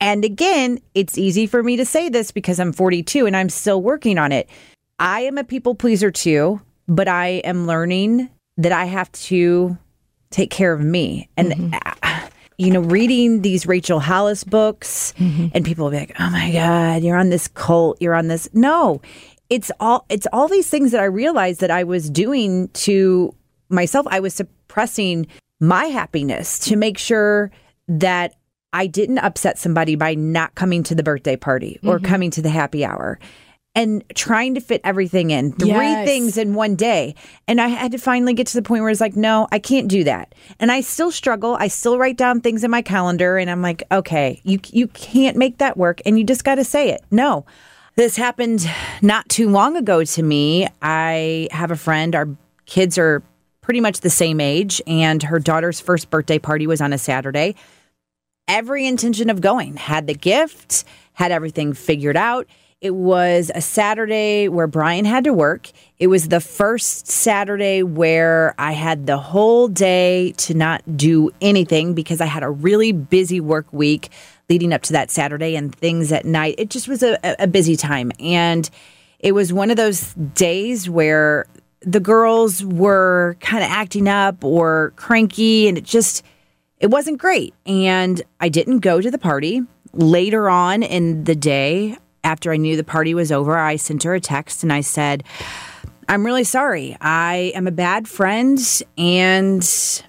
And 0.02 0.24
again, 0.24 0.80
it's 0.96 1.18
easy 1.18 1.46
for 1.46 1.62
me 1.62 1.75
to 1.78 1.86
say 1.86 2.10
this 2.10 2.32
because 2.32 2.60
I'm 2.60 2.72
42 2.72 3.25
and 3.25 3.36
I'm 3.36 3.50
still 3.50 3.82
working 3.82 4.18
on 4.18 4.32
it. 4.32 4.50
I 4.98 5.22
am 5.22 5.38
a 5.38 5.44
people 5.44 5.75
pleaser 5.75 6.12
too, 6.12 6.62
but 6.88 7.08
I 7.08 7.28
am 7.44 7.68
learning 7.68 8.30
that 8.58 8.72
I 8.72 8.86
have 8.86 9.12
to 9.13 9.78
take 10.31 10.51
care 10.51 10.74
of 10.74 10.81
me. 10.81 11.29
And, 11.38 11.51
mm-hmm. 11.51 12.27
you 12.57 12.71
know, 12.71 12.81
reading 12.81 13.41
these 13.41 13.65
Rachel 13.65 14.00
Hollis 14.00 14.43
books, 14.43 15.13
mm-hmm. 15.17 15.48
and 15.53 15.65
people 15.65 15.86
will 15.86 15.91
be 15.91 15.98
like, 15.98 16.15
oh 16.19 16.29
my 16.29 16.51
God, 16.51 17.03
you're 17.03 17.17
on 17.17 17.29
this 17.29 17.48
cult, 17.48 18.01
you're 18.01 18.15
on 18.15 18.27
this. 18.27 18.50
No, 18.53 19.01
it's 19.50 19.71
all 19.79 20.05
it's 20.09 20.27
all 20.31 20.48
these 20.48 20.69
things 20.69 20.91
that 20.91 21.01
I 21.01 21.05
realized 21.05 21.62
that 21.62 21.71
I 21.71 21.83
was 21.83 22.09
doing 22.09 22.67
to 22.69 23.33
myself. 23.69 24.05
I 24.09 24.19
was 24.19 24.33
suppressing 24.33 25.27
my 25.59 25.86
happiness 25.86 26.59
to 26.59 26.75
make 26.75 26.98
sure 26.98 27.51
that 27.88 28.36
I 28.71 28.86
didn't 28.86 29.17
upset 29.19 29.57
somebody 29.57 29.95
by 29.95 30.13
not 30.13 30.53
coming 30.53 30.83
to 30.83 30.95
the 30.95 31.03
birthday 31.03 31.36
party 31.36 31.79
or 31.83 31.98
mm-hmm. 31.98 32.05
coming 32.05 32.31
to 32.31 32.41
the 32.41 32.50
happy 32.50 32.86
hour 32.86 33.19
and 33.76 34.04
trying 34.16 34.56
to 34.56 34.62
fit 34.62 34.82
everything 34.84 35.32
in 35.32 35.54
three 35.54 35.70
yes. 35.70 36.08
things 36.08 36.38
in 36.38 36.54
one 36.56 36.76
day. 36.76 37.16
And 37.48 37.62
I 37.62 37.68
had 37.68 37.92
to 37.92 37.98
finally 37.98 38.34
get 38.34 38.48
to 38.48 38.56
the 38.56 38.62
point 38.62 38.82
where 38.82 38.90
it's 38.90 39.00
like, 39.00 39.16
no, 39.16 39.48
I 39.52 39.60
can't 39.60 39.88
do 39.88 40.04
that. 40.06 40.34
And 40.60 40.72
I 40.72 40.82
still 40.82 41.12
struggle. 41.12 41.56
I 41.60 41.68
still 41.68 41.98
write 41.98 42.18
down 42.18 42.42
things 42.42 42.64
in 42.64 42.72
my 42.72 42.82
calendar 42.82 43.38
and 43.38 43.50
I'm 43.50 43.62
like, 43.62 43.84
okay, 43.92 44.42
you 44.44 44.60
you 44.70 44.88
can't 44.88 45.38
make 45.38 45.60
that 45.60 45.78
work 45.78 46.02
and 46.06 46.18
you 46.18 46.26
just 46.26 46.44
got 46.44 46.56
to 46.56 46.64
say 46.64 46.90
it. 46.90 47.02
No. 47.12 47.46
This 47.96 48.16
happened 48.16 48.68
not 49.02 49.28
too 49.30 49.50
long 49.50 49.76
ago 49.76 50.04
to 50.04 50.24
me. 50.24 50.68
I 50.82 51.48
have 51.52 51.70
a 51.70 51.76
friend, 51.76 52.16
our 52.16 52.30
kids 52.66 52.98
are 52.98 53.22
pretty 53.62 53.82
much 53.82 54.00
the 54.00 54.10
same 54.10 54.40
age 54.40 54.82
and 54.88 55.22
her 55.22 55.38
daughter's 55.38 55.80
first 55.80 56.10
birthday 56.10 56.40
party 56.40 56.66
was 56.66 56.82
on 56.82 56.92
a 56.92 56.98
Saturday. 56.98 57.56
Every 58.48 58.88
intention 58.88 59.30
of 59.30 59.42
going, 59.42 59.76
had 59.76 60.08
the 60.08 60.16
gift, 60.16 60.86
had 61.14 61.32
everything 61.32 61.74
figured 61.74 62.18
out 62.18 62.48
it 62.81 62.95
was 62.95 63.51
a 63.53 63.59
Saturday 63.59 64.48
where 64.48 64.67
Brian 64.67 65.03
had 65.03 65.25
to 65.25 65.33
work. 65.33 65.69
It 65.98 66.07
was 66.07 66.29
the 66.29 66.39
first 66.39 67.07
Saturday 67.07 67.83
where 67.83 68.55
I 68.57 68.71
had 68.71 69.05
the 69.05 69.17
whole 69.17 69.67
day 69.67 70.31
to 70.38 70.53
not 70.53 70.81
do 70.95 71.29
anything 71.41 71.93
because 71.93 72.21
I 72.21 72.25
had 72.25 72.41
a 72.41 72.50
really 72.50 72.93
busy 72.93 73.41
work 73.41 73.71
week. 73.74 74.09
leading 74.50 74.74
up 74.74 74.81
to 74.81 74.93
that 74.93 75.12
Saturday 75.12 75.55
and 75.55 75.75
things 75.75 76.12
at 76.12 76.25
night. 76.25 76.55
It 76.57 76.69
just 76.69 76.88
was 76.88 77.03
a, 77.03 77.19
a 77.38 77.45
busy 77.45 77.75
time. 77.75 78.12
And 78.19 78.67
it 79.19 79.33
was 79.33 79.51
one 79.53 79.69
of 79.69 79.77
those 79.77 80.13
days 80.13 80.89
where 80.89 81.45
the 81.81 82.00
girls 82.00 82.63
were 82.63 83.38
kind 83.41 83.63
of 83.63 83.69
acting 83.69 84.07
up 84.07 84.43
or 84.43 84.93
cranky 84.95 85.67
and 85.67 85.77
it 85.77 85.83
just 85.83 86.24
it 86.79 86.88
wasn't 86.88 87.17
great 87.17 87.53
and 87.65 88.21
i 88.41 88.50
didn't 88.50 88.79
go 88.79 89.00
to 89.00 89.09
the 89.09 89.17
party 89.17 89.62
later 89.93 90.50
on 90.50 90.83
in 90.83 91.24
the 91.24 91.36
day 91.36 91.98
after 92.29 92.51
i 92.51 92.57
knew 92.57 92.77
the 92.77 92.83
party 92.83 93.13
was 93.13 93.31
over 93.31 93.57
i 93.57 93.75
sent 93.75 94.03
her 94.03 94.13
a 94.13 94.19
text 94.19 94.63
and 94.63 94.71
i 94.71 94.81
said 94.81 95.24
i'm 96.07 96.25
really 96.25 96.43
sorry 96.43 96.95
i 97.01 97.51
am 97.55 97.67
a 97.67 97.71
bad 97.71 98.07
friend 98.07 98.83
and 98.98 100.03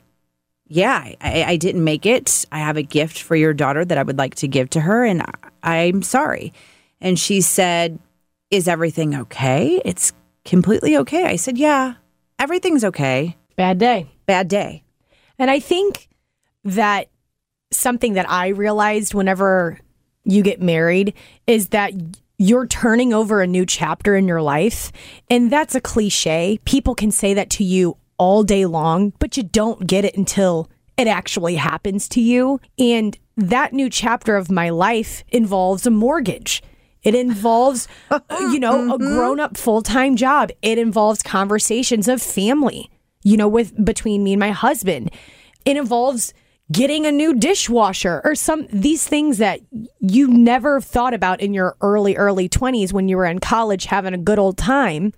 yeah 0.67 1.13
I, 1.21 1.45
I 1.45 1.57
didn't 1.57 1.85
make 1.85 2.07
it 2.07 2.45
i 2.53 2.59
have 2.59 2.77
a 2.77 2.83
gift 2.83 3.23
for 3.23 3.37
your 3.37 3.53
daughter 3.53 3.85
that 3.85 3.99
i 3.99 4.03
would 4.03 4.19
like 4.19 4.35
to 4.37 4.49
give 4.49 4.71
to 4.71 4.81
her 4.81 5.05
and 5.05 5.25
i'm 5.63 6.03
sorry 6.03 6.53
and 7.01 7.19
she 7.19 7.41
said 7.41 7.99
is 8.51 8.69
everything 8.69 9.15
okay 9.15 9.81
it's 9.85 10.13
completely 10.45 10.97
okay. 10.99 11.25
I 11.25 11.37
said, 11.37 11.59
Yeah, 11.59 11.95
everything's 12.39 12.85
okay. 12.85 13.37
Bad 13.57 13.79
day. 13.79 14.11
Bad 14.27 14.49
day. 14.49 14.83
And 15.39 15.51
I 15.51 15.61
think 15.61 16.09
that 16.65 17.09
something 17.71 18.15
that 18.15 18.29
I 18.29 18.49
realized 18.49 19.15
whenever 19.15 19.79
you 20.25 20.43
get 20.43 20.61
married 20.61 21.15
is 21.47 21.69
that 21.69 21.93
you're 22.39 22.67
turning 22.67 23.13
over 23.13 23.43
a 23.43 23.47
new 23.47 23.67
chapter 23.67 24.17
in 24.17 24.27
your 24.27 24.41
life. 24.41 24.93
And 25.29 25.53
that's 25.53 25.75
a 25.75 25.81
cliche. 25.81 26.59
People 26.65 26.95
can 26.95 27.11
say 27.11 27.35
that 27.35 27.51
to 27.51 27.65
you 27.65 27.97
all 28.17 28.43
day 28.43 28.67
long, 28.67 29.13
but 29.19 29.37
you 29.37 29.43
don't 29.43 29.87
get 29.87 30.05
it 30.05 30.17
until 30.17 30.69
it 30.97 31.07
actually 31.07 31.57
happens 31.57 32.09
to 32.11 32.21
you. 32.21 32.61
And 32.79 33.19
that 33.37 33.73
new 33.73 33.91
chapter 33.91 34.37
of 34.37 34.51
my 34.51 34.71
life 34.71 35.25
involves 35.29 35.87
a 35.87 35.91
mortgage. 35.91 36.63
It 37.03 37.15
involves, 37.15 37.89
you 38.31 38.61
know, 38.61 38.75
mm-hmm. 38.75 38.91
a 38.91 38.99
grown 38.99 39.41
up 39.41 39.57
full 39.57 39.83
time 39.83 40.17
job. 40.17 40.51
It 40.63 40.79
involves 40.79 41.23
conversations 41.23 42.09
of 42.09 42.21
family, 42.21 42.91
you 43.23 43.37
know, 43.37 43.49
with 43.49 43.83
between 43.83 44.23
me 44.23 44.35
and 44.35 44.41
my 44.41 44.51
husband. 44.51 45.11
It 45.65 45.77
involves 45.77 46.35
getting 46.73 47.07
a 47.07 47.13
new 47.13 47.35
dishwasher 47.35 48.21
or 48.25 48.35
some 48.35 48.67
these 48.73 49.07
things 49.07 49.39
that 49.39 49.61
you 49.99 50.29
never 50.29 50.81
thought 50.81 51.15
about 51.15 51.41
in 51.41 51.53
your 51.53 51.77
early 51.81 52.17
early 52.17 52.49
20s 52.49 52.93
when 52.93 53.09
you 53.09 53.17
were 53.17 53.25
in 53.25 53.39
college 53.39 53.87
having 53.87 54.15
a 54.15 54.19
good 54.19 54.39
old 54.39 54.57
time 54.57 55.13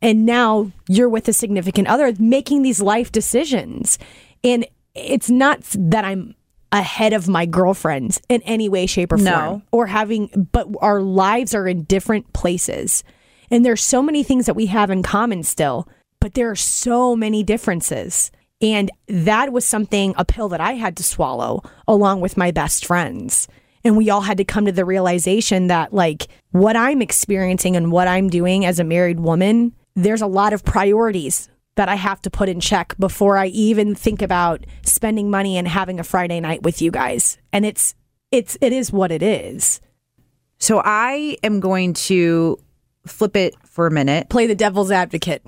and 0.00 0.24
now 0.24 0.70
you're 0.88 1.08
with 1.08 1.28
a 1.28 1.32
significant 1.32 1.88
other 1.88 2.12
making 2.18 2.62
these 2.62 2.80
life 2.80 3.12
decisions 3.12 3.98
and 4.42 4.66
it's 4.94 5.28
not 5.28 5.60
that 5.74 6.04
I'm 6.04 6.34
ahead 6.72 7.12
of 7.12 7.28
my 7.28 7.46
girlfriends 7.46 8.20
in 8.28 8.42
any 8.42 8.68
way, 8.68 8.86
shape, 8.86 9.12
or 9.12 9.18
form. 9.18 9.24
No. 9.24 9.62
Or 9.72 9.86
having, 9.86 10.48
but 10.52 10.68
our 10.80 11.00
lives 11.00 11.54
are 11.54 11.68
in 11.68 11.84
different 11.84 12.32
places. 12.32 13.04
And 13.50 13.64
there's 13.64 13.82
so 13.82 14.02
many 14.02 14.22
things 14.22 14.46
that 14.46 14.56
we 14.56 14.66
have 14.66 14.90
in 14.90 15.02
common 15.02 15.42
still, 15.42 15.88
but 16.20 16.34
there 16.34 16.50
are 16.50 16.56
so 16.56 17.14
many 17.14 17.42
differences. 17.42 18.30
And 18.60 18.90
that 19.08 19.52
was 19.52 19.66
something, 19.66 20.14
a 20.16 20.24
pill 20.24 20.48
that 20.48 20.60
I 20.60 20.72
had 20.72 20.96
to 20.96 21.02
swallow 21.02 21.62
along 21.86 22.20
with 22.20 22.36
my 22.36 22.50
best 22.50 22.86
friends. 22.86 23.48
And 23.84 23.96
we 23.96 24.10
all 24.10 24.22
had 24.22 24.38
to 24.38 24.44
come 24.44 24.64
to 24.64 24.72
the 24.72 24.84
realization 24.84 25.68
that, 25.68 25.92
like, 25.92 26.28
what 26.50 26.74
I'm 26.74 27.02
experiencing 27.02 27.76
and 27.76 27.92
what 27.92 28.08
I'm 28.08 28.28
doing 28.28 28.64
as 28.64 28.80
a 28.80 28.84
married 28.84 29.20
woman, 29.20 29.74
there's 29.94 30.22
a 30.22 30.26
lot 30.26 30.52
of 30.52 30.64
priorities 30.64 31.48
that 31.76 31.88
I 31.88 31.94
have 31.94 32.20
to 32.22 32.30
put 32.30 32.48
in 32.48 32.58
check 32.58 32.96
before 32.98 33.36
I 33.36 33.46
even 33.48 33.94
think 33.94 34.22
about 34.22 34.64
spending 34.82 35.30
money 35.30 35.56
and 35.56 35.68
having 35.68 36.00
a 36.00 36.04
Friday 36.04 36.40
night 36.40 36.62
with 36.62 36.82
you 36.82 36.90
guys. 36.90 37.38
And 37.52 37.64
it's 37.64 37.94
it's 38.32 38.56
it 38.60 38.72
is 38.72 38.90
what 38.90 39.12
it 39.12 39.22
is. 39.22 39.80
So 40.58 40.80
I 40.84 41.36
am 41.42 41.60
going 41.60 41.92
to 41.92 42.58
flip 43.06 43.36
it 43.36 43.54
for 43.64 43.86
a 43.86 43.90
minute. 43.90 44.30
Play 44.30 44.46
the 44.46 44.54
devil's 44.54 44.90
advocate 44.90 45.44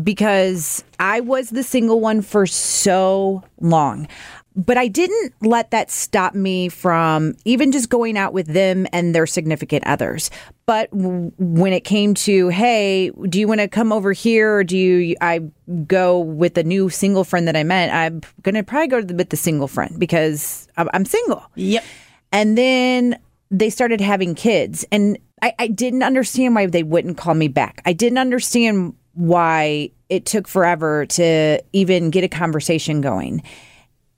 because 0.00 0.84
I 0.98 1.20
was 1.20 1.50
the 1.50 1.62
single 1.62 2.00
one 2.00 2.22
for 2.22 2.46
so 2.46 3.42
long. 3.60 4.08
But 4.54 4.76
I 4.76 4.86
didn't 4.88 5.32
let 5.40 5.70
that 5.70 5.90
stop 5.90 6.34
me 6.34 6.68
from 6.68 7.34
even 7.46 7.72
just 7.72 7.88
going 7.88 8.18
out 8.18 8.34
with 8.34 8.46
them 8.46 8.86
and 8.92 9.14
their 9.14 9.26
significant 9.26 9.86
others. 9.86 10.30
But 10.66 10.90
w- 10.90 11.32
when 11.38 11.72
it 11.72 11.84
came 11.84 12.12
to, 12.14 12.48
hey, 12.48 13.10
do 13.30 13.40
you 13.40 13.48
want 13.48 13.60
to 13.60 13.68
come 13.68 13.92
over 13.92 14.12
here 14.12 14.56
or 14.56 14.64
do 14.64 14.76
you, 14.76 15.16
I 15.22 15.40
go 15.86 16.20
with 16.20 16.58
a 16.58 16.64
new 16.64 16.90
single 16.90 17.24
friend 17.24 17.48
that 17.48 17.56
I 17.56 17.62
met? 17.62 17.94
I'm 17.94 18.20
going 18.42 18.54
to 18.54 18.62
probably 18.62 18.88
go 18.88 19.00
the, 19.00 19.14
with 19.14 19.30
the 19.30 19.38
single 19.38 19.68
friend 19.68 19.98
because 19.98 20.68
I'm, 20.76 20.90
I'm 20.92 21.06
single. 21.06 21.42
Yep. 21.54 21.84
And 22.30 22.58
then 22.58 23.18
they 23.50 23.70
started 23.70 24.02
having 24.02 24.34
kids. 24.34 24.84
And 24.92 25.18
I, 25.40 25.54
I 25.58 25.66
didn't 25.68 26.02
understand 26.02 26.54
why 26.54 26.66
they 26.66 26.82
wouldn't 26.82 27.16
call 27.16 27.34
me 27.34 27.48
back. 27.48 27.80
I 27.86 27.94
didn't 27.94 28.18
understand 28.18 28.96
why 29.14 29.90
it 30.08 30.26
took 30.26 30.48
forever 30.48 31.06
to 31.06 31.62
even 31.72 32.10
get 32.10 32.24
a 32.24 32.28
conversation 32.28 33.00
going. 33.00 33.42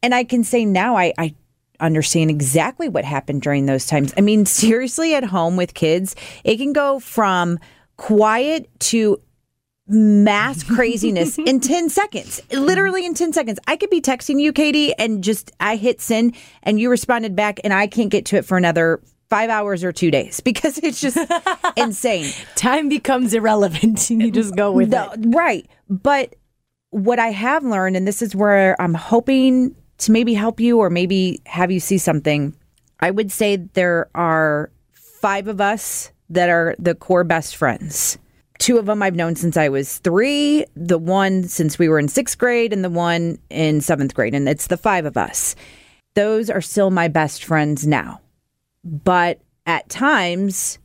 And 0.03 0.15
I 0.15 0.25
can 0.25 0.45
say 0.45 0.65
now 0.65 0.97
I, 0.97 1.13
I 1.19 1.35
understand 1.81 2.31
exactly 2.31 2.89
what 2.89 3.05
happened 3.05 3.43
during 3.43 3.67
those 3.67 3.87
times. 3.87 4.13
I 4.17 4.21
mean, 4.21 4.47
seriously, 4.47 5.15
at 5.15 5.25
home 5.25 5.57
with 5.57 5.75
kids, 5.75 6.17
it 6.45 6.57
can 6.57 6.73
go 6.73 6.99
from 6.99 7.59
quiet 7.97 8.69
to 8.81 9.21
mass 9.87 10.63
craziness 10.63 11.39
in 11.47 11.61
10 11.61 11.91
seconds. 11.91 12.41
Literally 12.51 13.05
in 13.05 13.15
10 13.15 13.33
seconds. 13.33 13.59
I 13.67 13.77
could 13.77 13.91
be 13.91 14.01
texting 14.01 14.41
you, 14.41 14.53
Katie, 14.53 14.95
and 14.95 15.23
just 15.23 15.53
I 15.61 15.77
hit 15.77 16.01
send 16.01 16.37
and 16.63 16.81
you 16.81 16.91
responded 16.91 17.37
back, 17.37 17.61
and 17.65 17.73
I 17.73 17.87
can't 17.87 18.11
get 18.11 18.27
to 18.27 18.37
it 18.37 18.45
for 18.45 18.57
another 18.57 19.01
five 19.35 19.51
hours 19.51 19.83
or 19.83 19.91
two 19.91 20.13
days 20.13 20.39
because 20.51 20.79
it's 20.79 21.01
just 21.01 21.19
insane. 21.77 22.31
Time 22.55 22.89
becomes 22.89 23.35
irrelevant. 23.35 24.09
you 24.09 24.31
just 24.31 24.55
go 24.55 24.71
with 24.71 24.91
the, 24.91 25.11
it. 25.13 25.21
Right. 25.35 25.69
But 25.91 26.37
what 26.91 27.19
I 27.19 27.29
have 27.33 27.65
learned, 27.65 27.97
and 27.97 28.07
this 28.07 28.23
is 28.23 28.37
where 28.37 28.81
I'm 28.81 28.95
hoping 28.95 29.75
to 29.99 30.13
maybe 30.13 30.35
help 30.35 30.61
you 30.61 30.79
or 30.79 30.89
maybe 30.89 31.41
have 31.47 31.73
you 31.73 31.81
see 31.81 31.99
something, 31.99 32.55
I 33.01 33.11
would 33.11 33.33
say 33.33 33.57
there 33.57 34.09
are 34.15 34.71
five 34.93 35.49
of 35.49 35.61
us 35.61 36.13
that 36.31 36.49
are 36.49 36.77
the 36.79 36.95
core 36.95 37.25
best 37.25 37.57
friends. 37.57 38.17
Two 38.61 38.79
of 38.79 38.87
them 38.87 39.03
I've 39.03 39.17
known 39.17 39.35
since 39.35 39.57
I 39.57 39.69
was 39.69 39.99
three, 39.99 40.65
the 40.77 40.99
one 40.99 41.43
since 41.49 41.77
we 41.77 41.89
were 41.89 41.99
in 41.99 42.07
sixth 42.07 42.39
grade, 42.39 42.73
and 42.73 42.85
the 42.85 42.91
one 42.91 43.39
in 43.51 43.81
seventh 43.81 44.15
grade. 44.15 44.33
And 44.33 44.49
it's 44.49 44.69
the 44.69 44.77
five 44.77 45.07
of 45.07 45.17
us. 45.17 45.57
Those 46.15 46.51
are 46.51 46.61
still 46.61 46.93
my 46.93 47.09
best 47.09 47.45
friends 47.45 47.85
now. 47.85 48.21
But 48.85 49.41
at 49.67 49.89
times, 49.89 50.79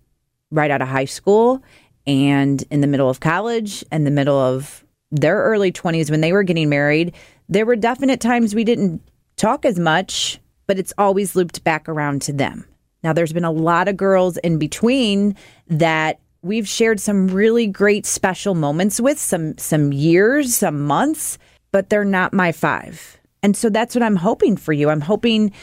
right 0.52 0.72
out 0.72 0.82
of 0.82 0.88
high 0.88 1.06
school 1.06 1.62
and 2.08 2.64
in 2.72 2.82
the 2.82 2.88
middle 2.88 3.10
of 3.10 3.20
college 3.20 3.84
and 3.92 4.06
the 4.06 4.12
middle 4.12 4.38
of 4.38 4.84
their 5.12 5.38
early 5.38 5.72
20s 5.72 6.10
when 6.10 6.22
they 6.22 6.34
were 6.34 6.44
getting 6.44 6.70
married, 6.70 7.14
there 7.48 7.66
were 7.66 7.76
definite 7.76 8.22
times 8.22 8.56
we 8.56 8.64
didn't 8.64 9.02
talk 9.38 9.66
as 9.66 9.80
much, 9.80 10.40
but 10.68 10.78
it's 10.78 10.94
always 10.98 11.36
looped 11.36 11.64
back 11.64 11.90
around 11.90 12.22
to 12.24 12.34
them. 12.34 12.66
Now, 13.04 13.14
there's 13.14 13.34
been 13.34 13.46
a 13.46 13.52
lot 13.52 13.88
of 13.88 13.98
girls 13.98 14.38
in 14.38 14.60
between 14.60 15.36
that 15.68 16.20
we've 16.42 16.68
shared 16.68 17.00
some 17.00 17.28
really 17.28 17.68
great 17.68 18.06
special 18.06 18.56
moments 18.56 19.00
with, 19.00 19.20
some 19.20 19.58
some 19.58 19.92
years, 19.94 20.56
some 20.58 20.82
months, 20.86 21.38
but 21.72 21.90
they're 21.90 22.06
not 22.06 22.34
my 22.34 22.52
five. 22.52 23.18
And 23.42 23.56
so 23.56 23.70
that's 23.70 23.96
what 23.96 24.04
I'm 24.04 24.18
hoping 24.18 24.58
for 24.58 24.74
you. 24.74 24.90
I'm 24.90 25.02
hoping 25.02 25.54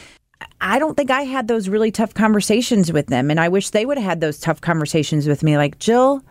I 0.59 0.79
don't 0.79 0.95
think 0.95 1.11
I 1.11 1.21
had 1.21 1.47
those 1.47 1.69
really 1.69 1.91
tough 1.91 2.13
conversations 2.13 2.91
with 2.91 3.07
them. 3.07 3.29
And 3.29 3.39
I 3.39 3.49
wish 3.49 3.69
they 3.69 3.85
would 3.85 3.97
have 3.97 4.05
had 4.05 4.21
those 4.21 4.39
tough 4.39 4.61
conversations 4.61 5.27
with 5.27 5.43
me. 5.43 5.57
Like, 5.57 5.79
Jill, 5.79 6.23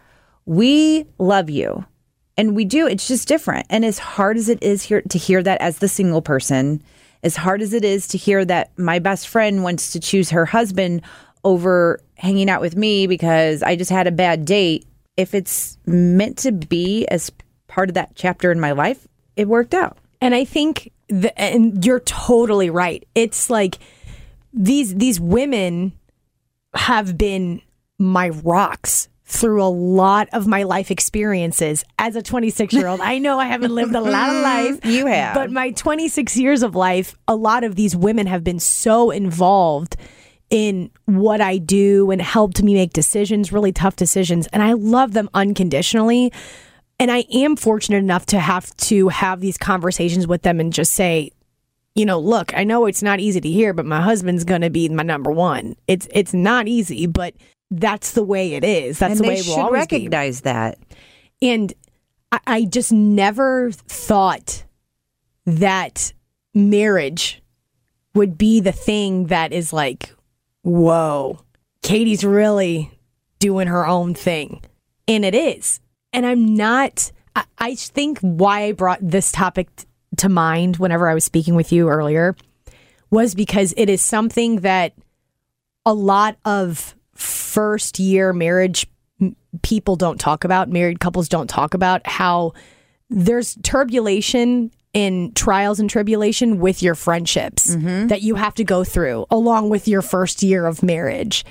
we 0.44 1.06
love 1.18 1.50
you. 1.50 1.84
And 2.36 2.54
we 2.54 2.64
do. 2.64 2.86
It's 2.86 3.08
just 3.08 3.28
different. 3.28 3.66
And 3.70 3.84
as 3.84 3.98
hard 3.98 4.36
as 4.36 4.48
it 4.48 4.62
is 4.62 4.82
here 4.82 5.02
to 5.02 5.18
hear 5.18 5.42
that 5.42 5.60
as 5.60 5.78
the 5.78 5.88
single 5.88 6.22
person, 6.22 6.82
as 7.22 7.36
hard 7.36 7.62
as 7.62 7.72
it 7.72 7.84
is 7.84 8.06
to 8.08 8.18
hear 8.18 8.44
that 8.44 8.76
my 8.78 8.98
best 8.98 9.28
friend 9.28 9.62
wants 9.62 9.92
to 9.92 10.00
choose 10.00 10.30
her 10.30 10.44
husband 10.44 11.02
over 11.44 12.00
hanging 12.16 12.50
out 12.50 12.60
with 12.60 12.76
me 12.76 13.06
because 13.06 13.62
I 13.62 13.76
just 13.76 13.90
had 13.90 14.06
a 14.06 14.12
bad 14.12 14.44
date, 14.44 14.86
if 15.16 15.34
it's 15.34 15.78
meant 15.86 16.38
to 16.38 16.52
be 16.52 17.06
as 17.06 17.32
part 17.68 17.88
of 17.88 17.94
that 17.94 18.12
chapter 18.14 18.52
in 18.52 18.60
my 18.60 18.72
life, 18.72 19.06
it 19.36 19.48
worked 19.48 19.72
out. 19.72 19.96
And 20.20 20.34
I 20.34 20.44
think 20.44 20.92
the, 21.08 21.38
and 21.40 21.84
you're 21.84 22.00
totally 22.00 22.68
right. 22.68 23.06
It's 23.14 23.48
like 23.48 23.78
these 24.56 24.94
these 24.94 25.20
women 25.20 25.92
have 26.74 27.16
been 27.16 27.62
my 27.98 28.30
rocks 28.30 29.08
through 29.28 29.62
a 29.62 29.66
lot 29.66 30.28
of 30.32 30.46
my 30.46 30.62
life 30.62 30.90
experiences 30.90 31.84
as 31.98 32.14
a 32.14 32.22
26 32.22 32.72
year 32.72 32.86
old. 32.86 33.00
I 33.00 33.18
know 33.18 33.38
I 33.38 33.46
haven't 33.46 33.74
lived 33.74 33.94
a 33.94 34.00
lot 34.00 34.30
of 34.30 34.36
life. 34.42 34.84
You 34.84 35.06
have. 35.06 35.34
But 35.34 35.50
my 35.50 35.72
26 35.72 36.36
years 36.36 36.62
of 36.62 36.76
life, 36.76 37.16
a 37.26 37.34
lot 37.34 37.64
of 37.64 37.74
these 37.74 37.96
women 37.96 38.26
have 38.28 38.44
been 38.44 38.60
so 38.60 39.10
involved 39.10 39.96
in 40.48 40.90
what 41.06 41.40
I 41.40 41.58
do 41.58 42.12
and 42.12 42.22
helped 42.22 42.62
me 42.62 42.74
make 42.74 42.92
decisions, 42.92 43.52
really 43.52 43.72
tough 43.72 43.96
decisions. 43.96 44.46
And 44.48 44.62
I 44.62 44.74
love 44.74 45.12
them 45.12 45.28
unconditionally. 45.34 46.32
And 47.00 47.10
I 47.10 47.24
am 47.32 47.56
fortunate 47.56 47.98
enough 47.98 48.26
to 48.26 48.38
have 48.38 48.74
to 48.76 49.08
have 49.08 49.40
these 49.40 49.58
conversations 49.58 50.28
with 50.28 50.42
them 50.42 50.60
and 50.60 50.72
just 50.72 50.92
say, 50.92 51.32
you 51.96 52.04
know, 52.04 52.20
look, 52.20 52.56
I 52.56 52.62
know 52.62 52.84
it's 52.84 53.02
not 53.02 53.20
easy 53.20 53.40
to 53.40 53.48
hear, 53.48 53.72
but 53.72 53.86
my 53.86 54.02
husband's 54.02 54.44
going 54.44 54.60
to 54.60 54.70
be 54.70 54.88
my 54.90 55.02
number 55.02 55.30
one. 55.30 55.74
It's 55.88 56.06
it's 56.12 56.34
not 56.34 56.68
easy, 56.68 57.06
but 57.06 57.34
that's 57.70 58.12
the 58.12 58.22
way 58.22 58.52
it 58.52 58.62
is. 58.62 58.98
That's 58.98 59.18
and 59.18 59.24
the 59.24 59.28
way 59.28 59.42
we'll 59.44 59.58
always 59.58 59.80
recognize 59.80 60.42
that. 60.42 60.78
And 61.40 61.72
I, 62.30 62.40
I 62.46 62.64
just 62.66 62.92
never 62.92 63.72
thought 63.72 64.64
that 65.46 66.12
marriage 66.54 67.42
would 68.14 68.36
be 68.36 68.60
the 68.60 68.72
thing 68.72 69.26
that 69.26 69.52
is 69.52 69.72
like, 69.72 70.14
whoa, 70.62 71.40
Katie's 71.82 72.24
really 72.24 72.90
doing 73.38 73.68
her 73.68 73.86
own 73.86 74.14
thing. 74.14 74.62
And 75.08 75.24
it 75.24 75.34
is. 75.34 75.80
And 76.12 76.26
I'm 76.26 76.54
not, 76.54 77.10
I, 77.34 77.44
I 77.58 77.74
think 77.74 78.18
why 78.20 78.64
I 78.64 78.72
brought 78.72 78.98
this 79.02 79.32
topic 79.32 79.68
to 80.18 80.28
mind 80.28 80.76
whenever 80.78 81.08
I 81.08 81.14
was 81.14 81.24
speaking 81.24 81.54
with 81.54 81.72
you 81.72 81.88
earlier 81.88 82.36
was 83.10 83.34
because 83.34 83.72
it 83.76 83.88
is 83.88 84.02
something 84.02 84.60
that 84.60 84.94
a 85.84 85.94
lot 85.94 86.36
of 86.44 86.94
first 87.14 87.98
year 87.98 88.32
marriage 88.32 88.86
people 89.62 89.96
don't 89.96 90.18
talk 90.20 90.44
about, 90.44 90.68
married 90.68 91.00
couples 91.00 91.28
don't 91.28 91.48
talk 91.48 91.74
about 91.74 92.06
how 92.06 92.52
there's 93.08 93.56
turbulation 93.62 94.70
in 94.92 95.32
trials 95.34 95.78
and 95.78 95.88
tribulation 95.90 96.58
with 96.58 96.82
your 96.82 96.94
friendships 96.94 97.74
that 98.08 98.22
you 98.22 98.34
have 98.34 98.54
to 98.54 98.64
go 98.64 98.82
through 98.82 99.26
along 99.30 99.68
with 99.68 99.86
your 99.86 100.02
first 100.02 100.42
year 100.42 100.66
of 100.66 100.82
marriage. 100.82 101.44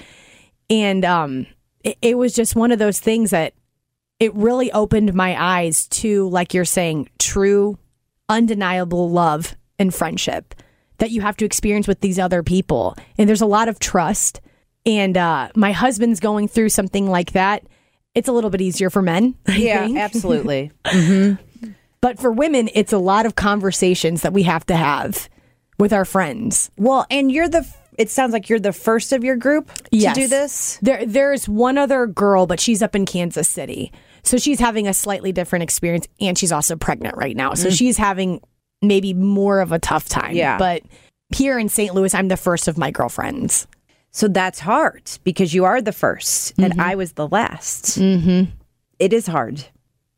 And 0.69 1.05
um 1.05 1.45
it, 1.83 1.97
it 2.01 2.17
was 2.17 2.33
just 2.33 2.55
one 2.55 2.71
of 2.71 2.79
those 2.79 2.99
things 2.99 3.29
that 3.29 3.53
it 4.19 4.33
really 4.33 4.71
opened 4.71 5.13
my 5.13 5.35
eyes 5.39 5.87
to 5.89 6.27
like 6.29 6.53
you're 6.53 6.65
saying 6.65 7.07
true 7.19 7.77
undeniable 8.29 9.09
love 9.09 9.55
and 9.79 9.93
friendship 9.93 10.53
that 10.97 11.11
you 11.11 11.21
have 11.21 11.35
to 11.37 11.45
experience 11.45 11.87
with 11.87 11.99
these 11.99 12.17
other 12.19 12.41
people. 12.43 12.95
And 13.17 13.27
there's 13.27 13.41
a 13.41 13.45
lot 13.45 13.67
of 13.67 13.79
trust. 13.79 14.41
And 14.85 15.17
uh, 15.17 15.49
my 15.55 15.71
husband's 15.71 16.19
going 16.19 16.47
through 16.47 16.69
something 16.69 17.09
like 17.09 17.31
that. 17.33 17.63
It's 18.13 18.27
a 18.29 18.31
little 18.31 18.49
bit 18.49 18.61
easier 18.61 18.89
for 18.89 19.01
men. 19.01 19.35
I 19.47 19.57
Yeah, 19.57 19.85
think. 19.85 19.97
absolutely. 19.99 20.71
But 22.01 22.19
for 22.19 22.31
women, 22.31 22.69
it's 22.73 22.93
a 22.93 22.97
lot 22.97 23.25
of 23.25 23.35
conversations 23.35 24.21
that 24.21 24.31
we 24.31 24.43
have 24.43 24.65
to 24.67 24.75
have 24.75 25.27
with 25.79 25.91
our 25.91 26.05
friends. 26.05 26.69
well, 26.77 27.05
and 27.09 27.31
you're 27.31 27.49
the. 27.49 27.67
It 27.97 28.09
sounds 28.09 28.33
like 28.33 28.49
you're 28.49 28.59
the 28.59 28.73
first 28.73 29.11
of 29.13 29.23
your 29.23 29.37
group 29.37 29.71
Yes. 29.89 30.15
to 30.15 30.21
do 30.21 30.27
this. 30.27 30.79
There, 30.81 31.05
there's 31.05 31.47
one 31.47 31.77
other 31.77 32.05
girl, 32.07 32.45
but 32.45 32.59
she's 32.59 32.81
up 32.81 32.93
in 32.95 33.05
Kansas 33.05 33.47
City, 33.47 33.91
so 34.25 34.37
she's 34.37 34.59
having 34.59 34.87
a 34.87 34.93
slightly 34.93 35.31
different 35.31 35.63
experience, 35.63 36.07
and 36.19 36.37
she's 36.37 36.51
also 36.51 36.75
pregnant 36.75 37.15
right 37.15 37.35
now, 37.35 37.53
so 37.53 37.69
she's 37.69 37.95
having 37.97 38.41
maybe 38.81 39.13
more 39.13 39.61
of 39.61 39.71
a 39.71 39.79
tough 39.79 40.09
time. 40.09 40.35
Yeah. 40.35 40.57
but 40.57 40.83
here 41.35 41.57
in 41.57 41.69
St. 41.69 41.93
Louis, 41.95 42.13
I'm 42.13 42.27
the 42.27 42.37
first 42.37 42.67
of 42.67 42.77
my 42.77 42.91
girlfriends. 42.91 43.67
So 44.11 44.27
that's 44.27 44.59
hard 44.59 45.09
because 45.23 45.53
you 45.53 45.65
are 45.65 45.81
the 45.81 45.91
1st 45.91 46.63
and 46.63 46.79
I 46.79 46.95
was 46.95 47.13
the 47.13 47.27
last. 47.27 47.99
Mm-hmm. 47.99 48.51
is 48.99 49.27
hard 49.27 49.65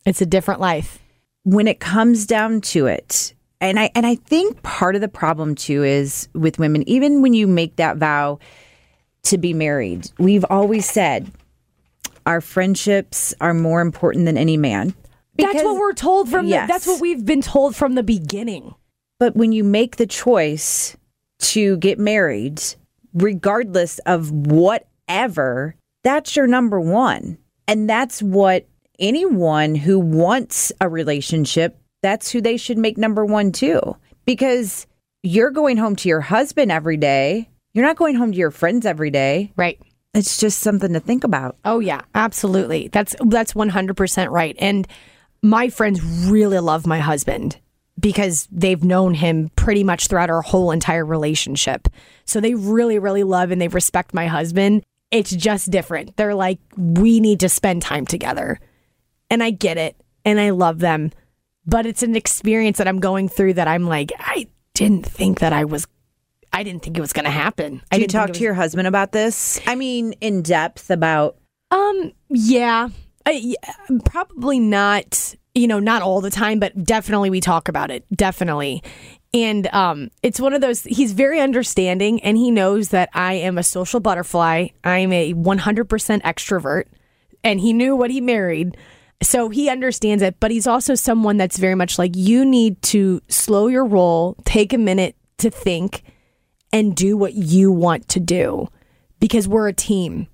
It's 0.05 0.21
a 0.21 0.25
different 0.25 0.59
life. 0.59 0.99
when 1.43 1.67
it 1.67 1.79
comes 1.79 2.25
down 2.27 2.61
to 2.61 2.85
it. 2.87 3.33
And 3.59 3.79
I 3.79 3.89
and 3.95 4.05
I 4.05 4.13
think 4.15 4.61
part 4.61 4.93
of 4.93 5.01
the 5.01 5.07
problem 5.07 5.55
too 5.55 5.83
is 5.83 6.27
with 6.35 6.59
women, 6.59 6.87
even 6.87 7.23
when 7.23 7.33
you 7.33 7.47
make 7.47 7.77
that 7.77 7.97
vow 7.97 8.37
to 9.23 9.37
be 9.39 9.53
married, 9.53 10.11
we've 10.19 10.45
always 10.47 10.87
said 10.87 11.31
our 12.27 12.41
friendships 12.41 13.33
are 13.39 13.53
more 13.53 13.79
important 13.79 14.25
than 14.25 14.37
any 14.37 14.57
man. 14.57 14.93
that's 15.37 15.63
what 15.63 15.77
we're 15.77 15.93
told 15.93 16.29
from. 16.29 16.45
Yes. 16.45 16.67
The, 16.67 16.73
that's 16.73 16.87
what 16.87 17.01
we've 17.01 17.25
been 17.25 17.41
told 17.41 17.75
from 17.75 17.95
the 17.95 18.03
beginning. 18.03 18.75
But 19.17 19.35
when 19.35 19.53
you 19.53 19.63
make 19.63 19.95
the 19.95 20.05
choice 20.05 20.97
to 21.39 21.77
get 21.77 21.97
married, 21.97 22.61
regardless 23.13 23.99
of 23.99 24.29
whatever, 24.31 25.75
that's 26.03 26.35
your 26.35 26.47
number 26.47 26.79
one. 26.81 27.37
And 27.67 27.89
that's 27.89 28.21
what 28.21 28.67
anyone 28.99 29.75
who 29.75 29.97
wants 29.97 30.71
a 30.81 30.89
relationship, 30.89 31.79
that's 32.03 32.29
who 32.29 32.41
they 32.41 32.57
should 32.57 32.77
make 32.77 32.97
number 32.97 33.25
one 33.25 33.53
too. 33.53 33.95
Because 34.25 34.85
you're 35.23 35.51
going 35.51 35.77
home 35.77 35.95
to 35.95 36.09
your 36.09 36.21
husband 36.21 36.73
every 36.73 36.97
day. 36.97 37.49
You're 37.73 37.85
not 37.85 37.95
going 37.95 38.15
home 38.15 38.33
to 38.33 38.37
your 38.37 38.51
friends 38.51 38.85
every 38.85 39.11
day. 39.11 39.53
Right. 39.55 39.79
It's 40.13 40.39
just 40.39 40.59
something 40.59 40.93
to 40.93 40.99
think 40.99 41.23
about. 41.23 41.57
Oh 41.65 41.79
yeah, 41.79 42.01
absolutely. 42.15 42.87
That's 42.87 43.15
that's 43.25 43.53
100% 43.53 44.29
right. 44.31 44.55
And 44.59 44.87
my 45.43 45.69
friends 45.69 46.01
really 46.29 46.59
love 46.59 46.87
my 46.87 46.99
husband 46.99 47.59
because 47.99 48.47
they've 48.51 48.83
known 48.83 49.13
him 49.13 49.49
pretty 49.55 49.83
much 49.83 50.07
throughout 50.07 50.29
our 50.29 50.41
whole 50.41 50.71
entire 50.71 51.05
relationship. 51.05 51.87
So 52.25 52.39
they 52.39 52.55
really 52.55 52.99
really 52.99 53.23
love 53.23 53.51
and 53.51 53.61
they 53.61 53.67
respect 53.67 54.13
my 54.13 54.27
husband. 54.27 54.83
It's 55.11 55.31
just 55.31 55.71
different. 55.71 56.17
They're 56.17 56.35
like 56.35 56.59
we 56.75 57.19
need 57.19 57.39
to 57.41 57.49
spend 57.49 57.81
time 57.81 58.05
together. 58.05 58.59
And 59.29 59.43
I 59.43 59.51
get 59.51 59.77
it 59.77 59.95
and 60.25 60.39
I 60.39 60.51
love 60.51 60.79
them. 60.79 61.11
But 61.65 61.85
it's 61.85 62.01
an 62.01 62.15
experience 62.15 62.77
that 62.77 62.87
I'm 62.87 62.99
going 62.99 63.29
through 63.29 63.55
that 63.55 63.67
I'm 63.67 63.85
like 63.85 64.11
I 64.17 64.47
didn't 64.73 65.05
think 65.05 65.39
that 65.39 65.53
I 65.53 65.65
was 65.65 65.87
I 66.57 66.63
didn't 66.63 66.81
think 66.81 66.97
it 66.97 67.01
was 67.01 67.13
going 67.13 67.25
to 67.25 67.31
happen. 67.31 67.81
I 67.91 67.97
Do 67.97 68.01
you 68.01 68.07
talk 68.07 68.29
it 68.29 68.33
to 68.33 68.37
was- 68.37 68.41
your 68.41 68.53
husband 68.55 68.87
about 68.87 69.11
this? 69.11 69.59
I 69.67 69.75
mean, 69.75 70.13
in 70.21 70.41
depth 70.41 70.89
about 70.89 71.37
Um, 71.69 72.11
yeah, 72.29 72.89
I, 73.25 73.55
probably 74.05 74.59
not. 74.59 75.35
You 75.53 75.67
know, 75.67 75.79
not 75.79 76.01
all 76.03 76.21
the 76.21 76.29
time, 76.29 76.59
but 76.59 76.83
definitely 76.83 77.29
we 77.31 77.41
talk 77.41 77.67
about 77.67 77.89
it. 77.91 78.05
Definitely, 78.15 78.83
and 79.33 79.65
um, 79.73 80.09
it's 80.23 80.39
one 80.39 80.53
of 80.53 80.61
those. 80.61 80.83
He's 80.83 81.13
very 81.13 81.39
understanding, 81.39 82.21
and 82.23 82.37
he 82.37 82.51
knows 82.51 82.89
that 82.89 83.09
I 83.13 83.33
am 83.33 83.57
a 83.57 83.63
social 83.63 83.99
butterfly. 83.99 84.67
I'm 84.83 85.11
a 85.11 85.33
100% 85.33 86.21
extrovert, 86.21 86.83
and 87.43 87.59
he 87.59 87.73
knew 87.73 87.95
what 87.95 88.11
he 88.11 88.21
married. 88.21 88.77
So 89.23 89.49
he 89.49 89.67
understands 89.67 90.21
it, 90.21 90.39
but 90.39 90.51
he's 90.51 90.67
also 90.67 90.93
someone 90.93 91.37
that's 91.37 91.57
very 91.57 91.73
much 91.75 91.97
like 91.97 92.15
you 92.15 92.45
need 92.45 92.79
to 92.83 93.19
slow 93.27 93.65
your 93.67 93.85
roll, 93.85 94.35
take 94.45 94.73
a 94.73 94.77
minute 94.77 95.15
to 95.39 95.49
think, 95.49 96.03
and 96.73 96.95
do 96.95 97.15
what 97.17 97.33
you 97.33 97.71
want 97.71 98.07
to 98.09 98.19
do 98.19 98.67
because 99.19 99.47
we're 99.47 99.67
a 99.67 99.73
team 99.73 100.27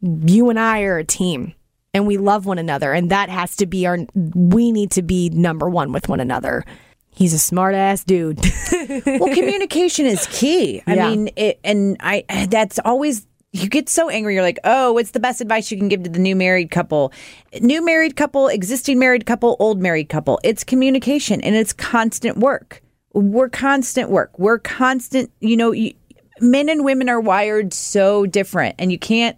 you 0.00 0.48
and 0.48 0.60
I 0.60 0.82
are 0.82 0.98
a 0.98 1.04
team 1.04 1.54
and 1.92 2.06
we 2.06 2.18
love 2.18 2.46
one 2.46 2.58
another 2.58 2.92
and 2.92 3.10
that 3.10 3.28
has 3.30 3.56
to 3.56 3.66
be 3.66 3.86
our 3.86 3.98
we 4.34 4.70
need 4.70 4.90
to 4.92 5.02
be 5.02 5.28
number 5.30 5.68
1 5.68 5.90
with 5.92 6.08
one 6.08 6.20
another. 6.20 6.64
He's 7.10 7.34
a 7.34 7.38
smart 7.38 7.74
ass 7.74 8.04
dude. 8.04 8.38
well 9.06 9.34
communication 9.34 10.06
is 10.06 10.26
key 10.30 10.82
i 10.86 10.94
Yeah. 10.94 11.08
mean 11.10 11.30
it 11.36 11.58
and 11.64 11.96
i 12.00 12.24
that's 12.48 12.78
always 12.84 13.26
you 13.52 13.68
get 13.68 13.88
so 13.88 14.08
angry 14.08 14.34
you're 14.34 14.42
like 14.42 14.58
oh 14.62 14.92
what's 14.92 15.10
the 15.10 15.20
best 15.20 15.40
advice 15.40 15.70
you 15.72 15.78
can 15.78 15.88
give 15.88 16.02
to 16.04 16.10
the 16.10 16.18
new 16.20 16.36
married 16.36 16.70
couple 16.70 17.12
new 17.60 17.84
married 17.84 18.14
couple 18.14 18.46
existing 18.48 18.98
married 19.00 19.26
couple 19.26 19.56
old 19.58 19.80
married 19.80 20.08
couple 20.08 20.38
it's 20.44 20.62
communication 20.62 21.40
and 21.40 21.56
it's 21.56 21.72
constant 21.72 22.36
work 22.38 22.82
we're 23.18 23.48
constant 23.48 24.10
work 24.10 24.38
we're 24.38 24.58
constant 24.58 25.30
you 25.40 25.56
know 25.56 25.72
you, 25.72 25.92
men 26.40 26.68
and 26.68 26.84
women 26.84 27.08
are 27.08 27.20
wired 27.20 27.72
so 27.72 28.26
different 28.26 28.74
and 28.78 28.92
you 28.92 28.98
can't 28.98 29.36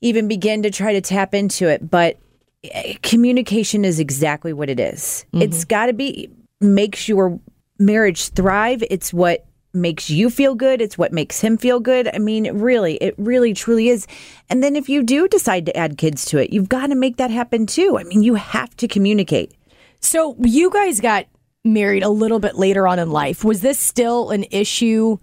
even 0.00 0.28
begin 0.28 0.62
to 0.62 0.70
try 0.70 0.92
to 0.92 1.00
tap 1.00 1.34
into 1.34 1.68
it 1.68 1.90
but 1.90 2.18
eh, 2.64 2.94
communication 3.02 3.84
is 3.84 3.98
exactly 3.98 4.52
what 4.52 4.70
it 4.70 4.80
is. 4.80 5.24
It's 5.32 5.64
got 5.64 5.86
to 5.86 5.92
be 5.92 6.30
makes 6.60 7.08
your 7.08 7.38
marriage 7.78 8.28
thrive. 8.30 8.82
It's 8.90 9.12
what 9.12 9.44
makes 9.74 10.10
you 10.10 10.30
feel 10.30 10.54
good. 10.54 10.80
It's 10.80 10.98
what 10.98 11.12
makes 11.12 11.40
him 11.40 11.56
feel 11.56 11.78
good. 11.78 12.08
I 12.12 12.18
mean, 12.18 12.50
really, 12.58 12.96
it 12.96 13.14
really 13.18 13.54
truly 13.54 13.88
is. 13.88 14.06
And 14.48 14.62
then 14.62 14.76
if 14.76 14.88
you 14.88 15.02
do 15.02 15.28
decide 15.28 15.66
to 15.66 15.76
add 15.76 15.98
kids 15.98 16.24
to 16.26 16.38
it, 16.38 16.52
you've 16.52 16.68
got 16.68 16.88
to 16.88 16.94
make 16.94 17.16
that 17.18 17.30
happen 17.30 17.66
too. 17.66 17.98
I 17.98 18.04
mean, 18.04 18.22
you 18.22 18.34
have 18.34 18.74
to 18.76 18.88
communicate. 18.88 19.54
so 20.00 20.36
you 20.42 20.70
guys 20.70 21.00
got 21.00 21.26
married 21.72 22.02
a 22.02 22.08
little 22.08 22.40
bit 22.40 22.56
later 22.56 22.88
on 22.88 22.98
in 22.98 23.10
life. 23.10 23.44
Was 23.44 23.60
this 23.60 23.78
still 23.78 24.30
an 24.30 24.44
issue 24.50 25.18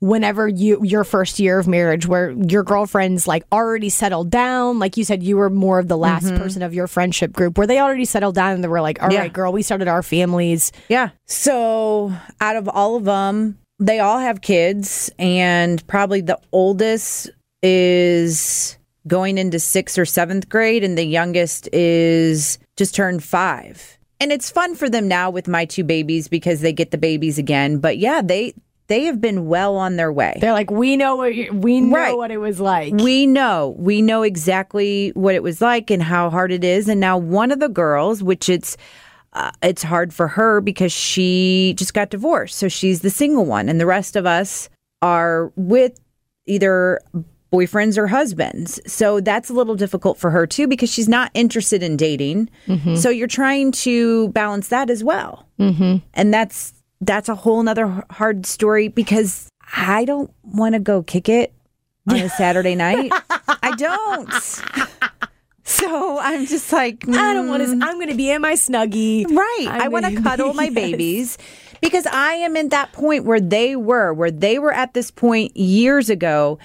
whenever 0.00 0.46
you 0.46 0.80
your 0.84 1.02
first 1.02 1.40
year 1.40 1.58
of 1.58 1.66
marriage 1.66 2.06
where 2.06 2.30
your 2.30 2.62
girlfriends 2.62 3.26
like 3.26 3.44
already 3.52 3.88
settled 3.88 4.30
down? 4.30 4.78
Like 4.78 4.96
you 4.96 5.04
said 5.04 5.22
you 5.22 5.36
were 5.36 5.50
more 5.50 5.78
of 5.78 5.88
the 5.88 5.98
last 5.98 6.26
mm-hmm. 6.26 6.38
person 6.38 6.62
of 6.62 6.72
your 6.72 6.86
friendship 6.86 7.32
group. 7.32 7.58
Were 7.58 7.66
they 7.66 7.80
already 7.80 8.04
settled 8.04 8.34
down 8.34 8.52
and 8.52 8.64
they 8.64 8.68
were 8.68 8.80
like, 8.80 9.02
"All 9.02 9.08
right, 9.08 9.14
Yeah. 9.14 9.28
girl, 9.28 9.52
we 9.52 9.62
started 9.62 9.88
our 9.88 10.02
families." 10.02 10.72
Yeah. 10.88 11.10
So 11.26 12.12
out 12.40 12.56
of 12.56 12.68
all 12.68 12.96
of 12.96 13.04
them, 13.04 13.58
they 13.80 14.00
all 14.00 14.18
have 14.18 14.40
kids, 14.40 15.10
and 15.18 15.84
probably 15.86 16.20
the 16.20 16.38
oldest 16.52 17.30
is 17.62 18.76
going 19.06 19.38
into 19.38 19.58
sixth 19.58 19.98
or 19.98 20.04
seventh 20.04 20.48
grade, 20.48 20.84
and 20.84 20.96
the 20.98 21.04
youngest 21.04 21.68
is 21.72 22.58
just 22.76 22.94
turned 22.94 23.22
five. 23.24 23.97
And 24.20 24.32
it's 24.32 24.50
fun 24.50 24.74
for 24.74 24.88
them 24.88 25.06
now 25.08 25.30
with 25.30 25.46
my 25.48 25.64
two 25.64 25.84
babies 25.84 26.28
because 26.28 26.60
they 26.60 26.72
get 26.72 26.90
the 26.90 26.98
babies 26.98 27.38
again. 27.38 27.78
But 27.78 27.98
yeah, 27.98 28.20
they 28.22 28.54
they 28.88 29.04
have 29.04 29.20
been 29.20 29.46
well 29.46 29.76
on 29.76 29.96
their 29.96 30.12
way. 30.12 30.36
They're 30.40 30.52
like, 30.52 30.70
"We 30.70 30.96
know 30.96 31.16
what 31.16 31.32
we 31.52 31.80
know 31.80 31.96
Right. 31.96 32.16
what 32.16 32.30
it 32.30 32.38
was 32.38 32.58
like." 32.58 32.94
We 32.94 33.26
know. 33.26 33.76
We 33.78 34.02
know 34.02 34.22
exactly 34.22 35.10
what 35.14 35.34
it 35.34 35.42
was 35.42 35.60
like 35.60 35.90
and 35.90 36.02
how 36.02 36.30
hard 36.30 36.50
it 36.52 36.64
is. 36.64 36.88
And 36.88 36.98
now 37.00 37.16
one 37.18 37.50
of 37.52 37.60
the 37.60 37.68
girls, 37.68 38.22
which 38.22 38.48
it's 38.48 38.76
uh, 39.34 39.50
it's 39.62 39.82
hard 39.82 40.12
for 40.12 40.26
her 40.26 40.60
because 40.62 40.90
she 40.90 41.74
just 41.76 41.92
got 41.94 42.10
divorced. 42.10 42.56
So 42.56 42.68
she's 42.68 43.02
the 43.02 43.10
single 43.10 43.44
one. 43.44 43.68
And 43.68 43.78
the 43.78 43.86
rest 43.86 44.16
of 44.16 44.24
us 44.26 44.68
are 45.02 45.52
with 45.54 46.00
either 46.46 46.98
boyfriends 47.52 47.96
or 47.96 48.06
husbands. 48.06 48.80
So 48.86 49.20
that's 49.20 49.50
a 49.50 49.52
little 49.52 49.74
difficult 49.74 50.18
for 50.18 50.30
her 50.30 50.46
too 50.46 50.66
because 50.66 50.92
she's 50.92 51.08
not 51.08 51.30
interested 51.34 51.82
in 51.82 51.96
dating. 51.96 52.50
Mm-hmm. 52.66 52.96
So 52.96 53.10
you're 53.10 53.26
trying 53.26 53.72
to 53.72 54.28
balance 54.28 54.68
that 54.68 54.90
as 54.90 55.02
well. 55.02 55.46
Mm-hmm. 55.58 55.96
And 56.14 56.34
that's 56.34 56.74
that's 57.00 57.28
a 57.28 57.34
whole 57.34 57.62
nother 57.62 58.04
hard 58.10 58.44
story 58.44 58.88
because 58.88 59.48
I 59.76 60.04
don't 60.04 60.32
want 60.42 60.74
to 60.74 60.80
go 60.80 61.02
kick 61.02 61.28
it 61.28 61.52
on 62.08 62.16
a 62.16 62.28
Saturday 62.28 62.74
night. 62.74 63.12
I 63.62 63.74
don't. 63.76 64.32
So 65.64 66.18
I'm 66.18 66.46
just 66.46 66.72
like, 66.72 67.00
mm. 67.00 67.14
I 67.14 67.34
don't 67.34 67.48
want 67.48 67.62
to. 67.62 67.70
I'm 67.70 67.96
going 67.96 68.08
to 68.08 68.16
be 68.16 68.30
in 68.30 68.40
my 68.40 68.54
snuggie. 68.54 69.26
Right. 69.30 69.66
I'm 69.68 69.82
i 69.82 69.88
want 69.88 70.06
to 70.06 70.22
cuddle 70.22 70.54
my 70.54 70.64
yes. 70.72 70.74
babies 70.74 71.38
because 71.82 72.06
I 72.06 72.32
am 72.34 72.56
in 72.56 72.70
that 72.70 72.92
point 72.92 73.24
where 73.24 73.40
they 73.40 73.76
were, 73.76 74.12
where 74.12 74.30
they 74.30 74.58
were 74.58 74.72
at 74.72 74.94
this 74.94 75.10
point 75.10 75.56
years 75.56 76.10
ago. 76.10 76.58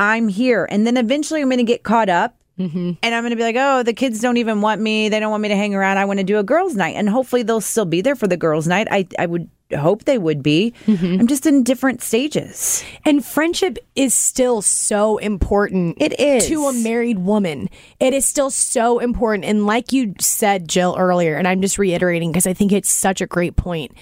I'm 0.00 0.28
here. 0.28 0.66
And 0.68 0.86
then 0.86 0.96
eventually 0.96 1.42
I'm 1.42 1.48
going 1.48 1.58
to 1.58 1.64
get 1.64 1.82
caught 1.82 2.08
up. 2.08 2.36
Mm-hmm. 2.58 2.92
And 3.02 3.14
I'm 3.14 3.22
going 3.22 3.30
to 3.30 3.36
be 3.36 3.42
like, 3.42 3.56
oh, 3.58 3.82
the 3.82 3.94
kids 3.94 4.20
don't 4.20 4.36
even 4.36 4.60
want 4.60 4.80
me. 4.80 5.08
They 5.08 5.20
don't 5.20 5.30
want 5.30 5.42
me 5.42 5.48
to 5.48 5.56
hang 5.56 5.74
around. 5.74 5.98
I 5.98 6.04
want 6.04 6.18
to 6.18 6.24
do 6.24 6.38
a 6.38 6.42
girls' 6.42 6.74
night. 6.74 6.94
And 6.96 7.08
hopefully 7.08 7.42
they'll 7.42 7.60
still 7.60 7.86
be 7.86 8.00
there 8.00 8.16
for 8.16 8.26
the 8.26 8.36
girls' 8.36 8.66
night. 8.66 8.88
I, 8.90 9.06
I 9.18 9.26
would 9.26 9.48
hope 9.74 10.04
they 10.04 10.18
would 10.18 10.42
be. 10.42 10.74
Mm-hmm. 10.86 11.20
I'm 11.20 11.26
just 11.26 11.46
in 11.46 11.62
different 11.62 12.02
stages. 12.02 12.84
And 13.04 13.24
friendship 13.24 13.78
is 13.94 14.14
still 14.14 14.62
so 14.62 15.18
important. 15.18 15.96
It 16.00 16.18
is. 16.18 16.48
To 16.48 16.66
a 16.66 16.72
married 16.72 17.18
woman. 17.18 17.68
It 17.98 18.14
is 18.14 18.26
still 18.26 18.50
so 18.50 18.98
important. 18.98 19.44
And 19.44 19.66
like 19.66 19.92
you 19.92 20.14
said, 20.18 20.68
Jill, 20.68 20.96
earlier, 20.98 21.36
and 21.36 21.46
I'm 21.46 21.62
just 21.62 21.78
reiterating 21.78 22.30
because 22.30 22.46
I 22.46 22.52
think 22.52 22.72
it's 22.72 22.90
such 22.90 23.20
a 23.20 23.26
great 23.26 23.56
point. 23.56 23.92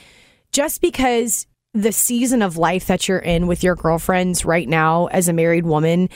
Just 0.52 0.80
because 0.80 1.46
the 1.74 1.92
season 1.92 2.42
of 2.42 2.56
life 2.56 2.86
that 2.86 3.08
you're 3.08 3.18
in 3.18 3.46
with 3.46 3.62
your 3.62 3.76
girlfriends 3.76 4.44
right 4.44 4.68
now 4.68 5.06
as 5.06 5.28
a 5.28 5.32
married 5.32 5.66
woman, 5.66 6.08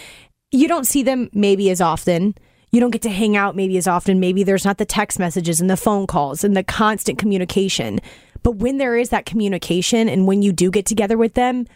you 0.50 0.68
don't 0.68 0.86
see 0.86 1.02
them 1.02 1.30
maybe 1.32 1.70
as 1.70 1.80
often 1.80 2.34
you 2.72 2.80
don't 2.80 2.90
get 2.90 3.02
to 3.02 3.10
hang 3.10 3.36
out 3.36 3.54
maybe 3.54 3.76
as 3.76 3.86
often. 3.86 4.18
Maybe 4.18 4.42
there's 4.42 4.64
not 4.64 4.78
the 4.78 4.86
text 4.86 5.18
messages 5.18 5.60
and 5.60 5.68
the 5.68 5.76
phone 5.76 6.06
calls 6.06 6.42
and 6.42 6.56
the 6.56 6.64
constant 6.64 7.18
communication. 7.18 8.00
But 8.42 8.56
when 8.56 8.78
there 8.78 8.96
is 8.96 9.10
that 9.10 9.26
communication 9.26 10.08
and 10.08 10.26
when 10.26 10.40
you 10.40 10.52
do 10.52 10.70
get 10.70 10.86
together 10.86 11.18
with 11.18 11.34
them, 11.34 11.66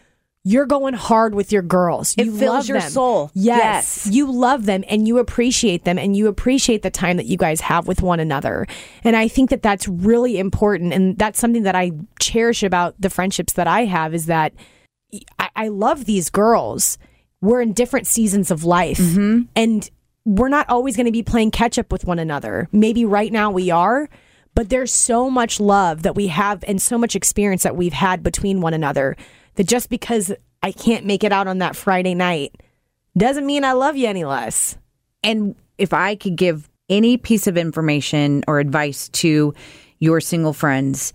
you're 0.46 0.64
going 0.64 0.94
hard 0.94 1.34
with 1.34 1.50
your 1.50 1.60
girls. 1.60 2.14
It 2.16 2.26
you 2.26 2.38
fills 2.38 2.68
your 2.68 2.78
them. 2.78 2.88
soul. 2.88 3.32
Yes, 3.34 4.06
yes. 4.06 4.14
You 4.14 4.30
love 4.30 4.64
them 4.64 4.84
and 4.88 5.08
you 5.08 5.18
appreciate 5.18 5.82
them 5.82 5.98
and 5.98 6.14
you 6.14 6.28
appreciate 6.28 6.82
the 6.82 6.90
time 6.90 7.16
that 7.16 7.26
you 7.26 7.36
guys 7.36 7.60
have 7.62 7.88
with 7.88 8.00
one 8.00 8.20
another. 8.20 8.68
And 9.02 9.16
I 9.16 9.26
think 9.26 9.50
that 9.50 9.64
that's 9.64 9.88
really 9.88 10.38
important. 10.38 10.92
And 10.92 11.18
that's 11.18 11.40
something 11.40 11.64
that 11.64 11.74
I 11.74 11.90
cherish 12.20 12.62
about 12.62 12.94
the 13.00 13.10
friendships 13.10 13.54
that 13.54 13.66
I 13.66 13.86
have 13.86 14.14
is 14.14 14.26
that 14.26 14.52
I, 15.40 15.48
I 15.56 15.66
love 15.66 16.04
these 16.04 16.30
girls. 16.30 16.96
We're 17.40 17.60
in 17.60 17.72
different 17.72 18.06
seasons 18.06 18.52
of 18.52 18.62
life. 18.62 18.98
Mm-hmm. 18.98 19.46
And 19.56 19.90
we're 20.24 20.48
not 20.48 20.68
always 20.68 20.94
going 20.94 21.06
to 21.06 21.12
be 21.12 21.24
playing 21.24 21.50
catch 21.50 21.76
up 21.76 21.90
with 21.90 22.04
one 22.04 22.20
another. 22.20 22.68
Maybe 22.70 23.04
right 23.04 23.32
now 23.32 23.50
we 23.50 23.72
are, 23.72 24.08
but 24.54 24.68
there's 24.68 24.92
so 24.92 25.28
much 25.28 25.58
love 25.58 26.04
that 26.04 26.14
we 26.14 26.28
have 26.28 26.62
and 26.68 26.80
so 26.80 26.96
much 26.96 27.16
experience 27.16 27.64
that 27.64 27.74
we've 27.74 27.92
had 27.92 28.22
between 28.22 28.60
one 28.60 28.74
another 28.74 29.16
that 29.56 29.66
just 29.66 29.90
because 29.90 30.32
I 30.62 30.72
can't 30.72 31.04
make 31.04 31.24
it 31.24 31.32
out 31.32 31.48
on 31.48 31.58
that 31.58 31.76
Friday 31.76 32.14
night 32.14 32.62
doesn't 33.16 33.46
mean 33.46 33.64
I 33.64 33.72
love 33.72 33.96
you 33.96 34.06
any 34.06 34.24
less. 34.24 34.76
And 35.22 35.54
if 35.78 35.92
I 35.92 36.14
could 36.16 36.36
give 36.36 36.68
any 36.88 37.16
piece 37.16 37.46
of 37.46 37.56
information 37.56 38.44
or 38.46 38.60
advice 38.60 39.08
to 39.08 39.54
your 39.98 40.20
single 40.20 40.52
friends, 40.52 41.12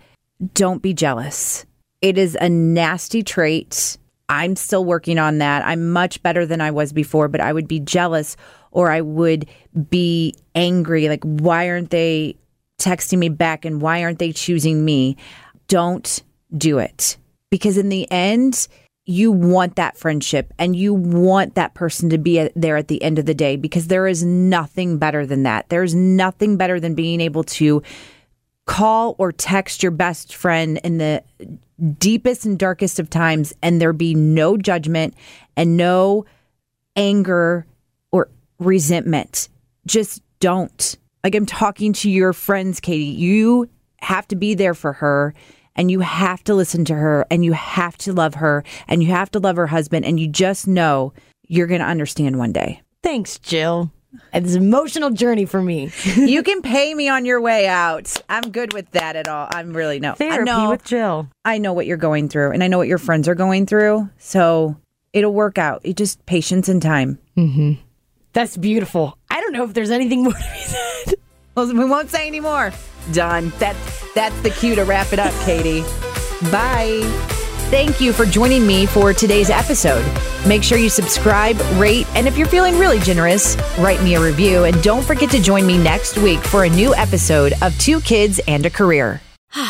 don't 0.54 0.82
be 0.82 0.94
jealous. 0.94 1.66
It 2.02 2.18
is 2.18 2.38
a 2.40 2.50
nasty 2.50 3.24
trait. 3.24 3.98
I'm 4.28 4.56
still 4.56 4.84
working 4.84 5.20
on 5.20 5.38
that. 5.38 5.66
I'm 5.66 5.92
much 5.92 6.22
better 6.24 6.46
than 6.46 6.62
I 6.62 6.72
was 6.72 6.94
before, 6.94 7.28
but 7.28 7.42
I 7.42 7.54
would 7.54 7.68
be 7.68 7.80
jealous 7.80 8.36
or 8.72 8.90
I 8.90 9.02
would 9.02 9.48
be 9.90 10.36
angry. 10.56 11.10
Like, 11.10 11.24
why 11.24 11.70
aren't 11.70 11.92
they 11.92 12.36
texting 12.80 13.20
me 13.20 13.30
back 13.30 13.66
and 13.66 13.82
why 13.82 14.04
aren't 14.04 14.20
they 14.20 14.32
choosing 14.32 14.84
me? 14.84 15.18
Don't 15.68 16.24
do 16.58 16.80
it. 16.80 17.18
Because 17.52 17.78
in 17.78 17.90
the 17.90 18.10
end, 18.10 18.68
you 19.06 19.32
want 19.32 19.76
that 19.76 19.98
friendship 19.98 20.54
and 20.58 20.76
you 20.76 20.94
want 20.94 21.56
that 21.56 21.74
person 21.74 22.10
to 22.10 22.18
be 22.18 22.50
there 22.56 22.78
at 22.78 22.88
the 22.88 23.02
end 23.04 23.20
of 23.20 23.26
the 23.26 23.34
day 23.34 23.56
because 23.56 23.88
there 23.88 24.08
is 24.08 24.24
nothing 24.24 24.98
better 24.98 25.26
than 25.26 25.44
that. 25.44 25.70
There's 25.70 25.94
nothing 25.94 26.58
better 26.58 26.80
than 26.80 26.96
being 26.96 27.20
able 27.20 27.44
to 27.44 27.82
call 28.66 29.16
or 29.18 29.32
text 29.32 29.82
your 29.82 29.92
best 29.92 30.36
friend 30.36 30.80
in 30.84 30.98
the 30.98 31.24
deepest 31.98 32.46
and 32.46 32.60
darkest 32.60 33.00
of 33.00 33.10
times 33.10 33.54
and 33.62 33.82
there 33.82 33.92
be 33.92 34.14
no 34.14 34.56
judgment 34.56 35.16
and 35.58 35.76
no 35.76 36.26
anger 36.96 37.66
or 38.12 38.30
resentment. 38.60 39.50
Just 39.88 40.22
don't 40.40 40.98
like 41.24 41.36
I'm 41.36 41.46
talking 41.46 41.94
to 41.94 42.10
your 42.10 42.34
friends, 42.34 42.80
Katie, 42.80 43.04
you 43.04 43.68
have 43.98 44.28
to 44.30 44.36
be 44.36 44.54
there 44.54 44.74
for 44.74 44.94
her 44.94 45.34
and 45.76 45.90
you 45.90 46.02
have 46.02 46.44
to 46.46 46.54
listen 46.54 46.86
to 46.86 46.96
her 46.96 47.26
and 47.30 47.46
you 47.46 47.54
have 47.54 47.98
to 48.00 48.14
love 48.14 48.36
her 48.36 48.64
and 48.88 49.02
you 49.02 49.10
have 49.10 49.32
to 49.32 49.40
love 49.40 49.56
her 49.56 49.68
husband 49.68 50.06
and 50.06 50.20
you 50.20 50.28
just 50.28 50.68
know 50.68 51.14
you're 51.48 51.68
going 51.68 51.82
to 51.82 51.88
understand 51.88 52.38
one 52.38 52.52
day. 52.52 52.82
Thanks, 53.04 53.40
Jill. 53.40 53.92
It's 54.34 54.56
an 54.56 54.64
emotional 54.64 55.10
journey 55.10 55.46
for 55.46 55.62
me. 55.62 55.92
you 56.16 56.44
can 56.44 56.62
pay 56.62 56.94
me 56.94 57.08
on 57.08 57.26
your 57.26 57.40
way 57.40 57.68
out. 57.68 58.22
I'm 58.30 58.52
good 58.52 58.74
with 58.74 58.92
that 58.92 59.16
at 59.16 59.28
all. 59.28 59.48
I'm 59.52 59.74
really 59.74 60.00
no. 60.00 60.14
Therapy 60.16 60.42
I 60.42 60.44
know, 60.44 60.70
with 60.70 60.84
Jill. 60.84 61.30
I 61.46 61.58
know 61.58 61.74
what 61.74 61.86
you're 61.86 61.98
going 61.98 62.28
through 62.28 62.52
and 62.52 62.64
I 62.64 62.68
know 62.68 62.78
what 62.78 62.88
your 62.88 62.98
friends 62.98 63.28
are 63.28 63.36
going 63.36 63.66
through. 63.66 64.10
So 64.18 64.76
it'll 65.14 65.34
work 65.34 65.58
out. 65.58 65.82
It 65.84 65.96
just 65.96 66.26
patience 66.26 66.68
and 66.68 66.82
time. 66.82 67.20
Mm-hmm. 67.38 67.82
That's 68.34 68.58
beautiful. 68.58 69.18
I 69.30 69.42
don't 69.42 69.54
know 69.54 69.64
if 69.64 69.74
there's 69.74 69.92
anything 69.92 70.24
more 70.24 70.34
to 70.34 70.40
be 70.40 70.60
said. 70.60 71.16
Well, 71.56 71.68
we 71.68 71.86
won't 71.86 72.10
say 72.10 72.28
anymore. 72.28 72.72
Done. 73.12 73.52
That's 73.60 74.01
that's 74.14 74.40
the 74.42 74.50
cue 74.50 74.76
to 74.76 74.84
wrap 74.84 75.14
it 75.14 75.20
up, 75.20 75.34
Katie. 75.46 75.82
Bye. 76.52 77.02
Thank 77.72 78.02
you 78.02 78.12
for 78.12 78.26
joining 78.26 78.68
me 78.68 78.86
for 78.86 79.14
today's 79.14 79.50
episode. 79.50 80.06
Make 80.46 80.62
sure 80.62 80.78
you 80.78 80.90
subscribe, 80.90 81.58
rate, 81.76 82.06
and 82.16 82.28
if 82.28 82.38
you're 82.38 82.48
feeling 82.48 82.78
really 82.78 83.00
generous, 83.00 83.56
write 83.80 84.04
me 84.04 84.16
a 84.16 84.22
review. 84.22 84.66
And 84.66 84.84
don't 84.84 85.06
forget 85.06 85.30
to 85.32 85.42
join 85.42 85.66
me 85.66 85.78
next 85.78 86.18
week 86.18 86.42
for 86.42 86.66
a 86.66 86.70
new 86.70 86.94
episode 86.96 87.54
of 87.62 87.78
Two 87.78 88.02
Kids 88.02 88.42
and 88.48 88.66
a 88.66 88.70
Career. 88.70 89.22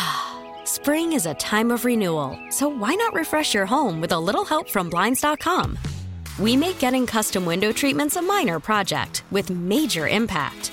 Spring 0.64 1.12
is 1.12 1.26
a 1.26 1.34
time 1.34 1.70
of 1.70 1.84
renewal, 1.84 2.36
so 2.50 2.66
why 2.66 2.94
not 2.94 3.14
refresh 3.14 3.54
your 3.54 3.66
home 3.66 4.00
with 4.00 4.10
a 4.10 4.18
little 4.18 4.44
help 4.44 4.68
from 4.68 4.90
Blinds.com? 4.90 5.78
We 6.40 6.56
make 6.56 6.80
getting 6.80 7.06
custom 7.06 7.44
window 7.44 7.70
treatments 7.70 8.16
a 8.16 8.22
minor 8.22 8.58
project 8.58 9.22
with 9.30 9.48
major 9.50 10.08
impact. 10.08 10.72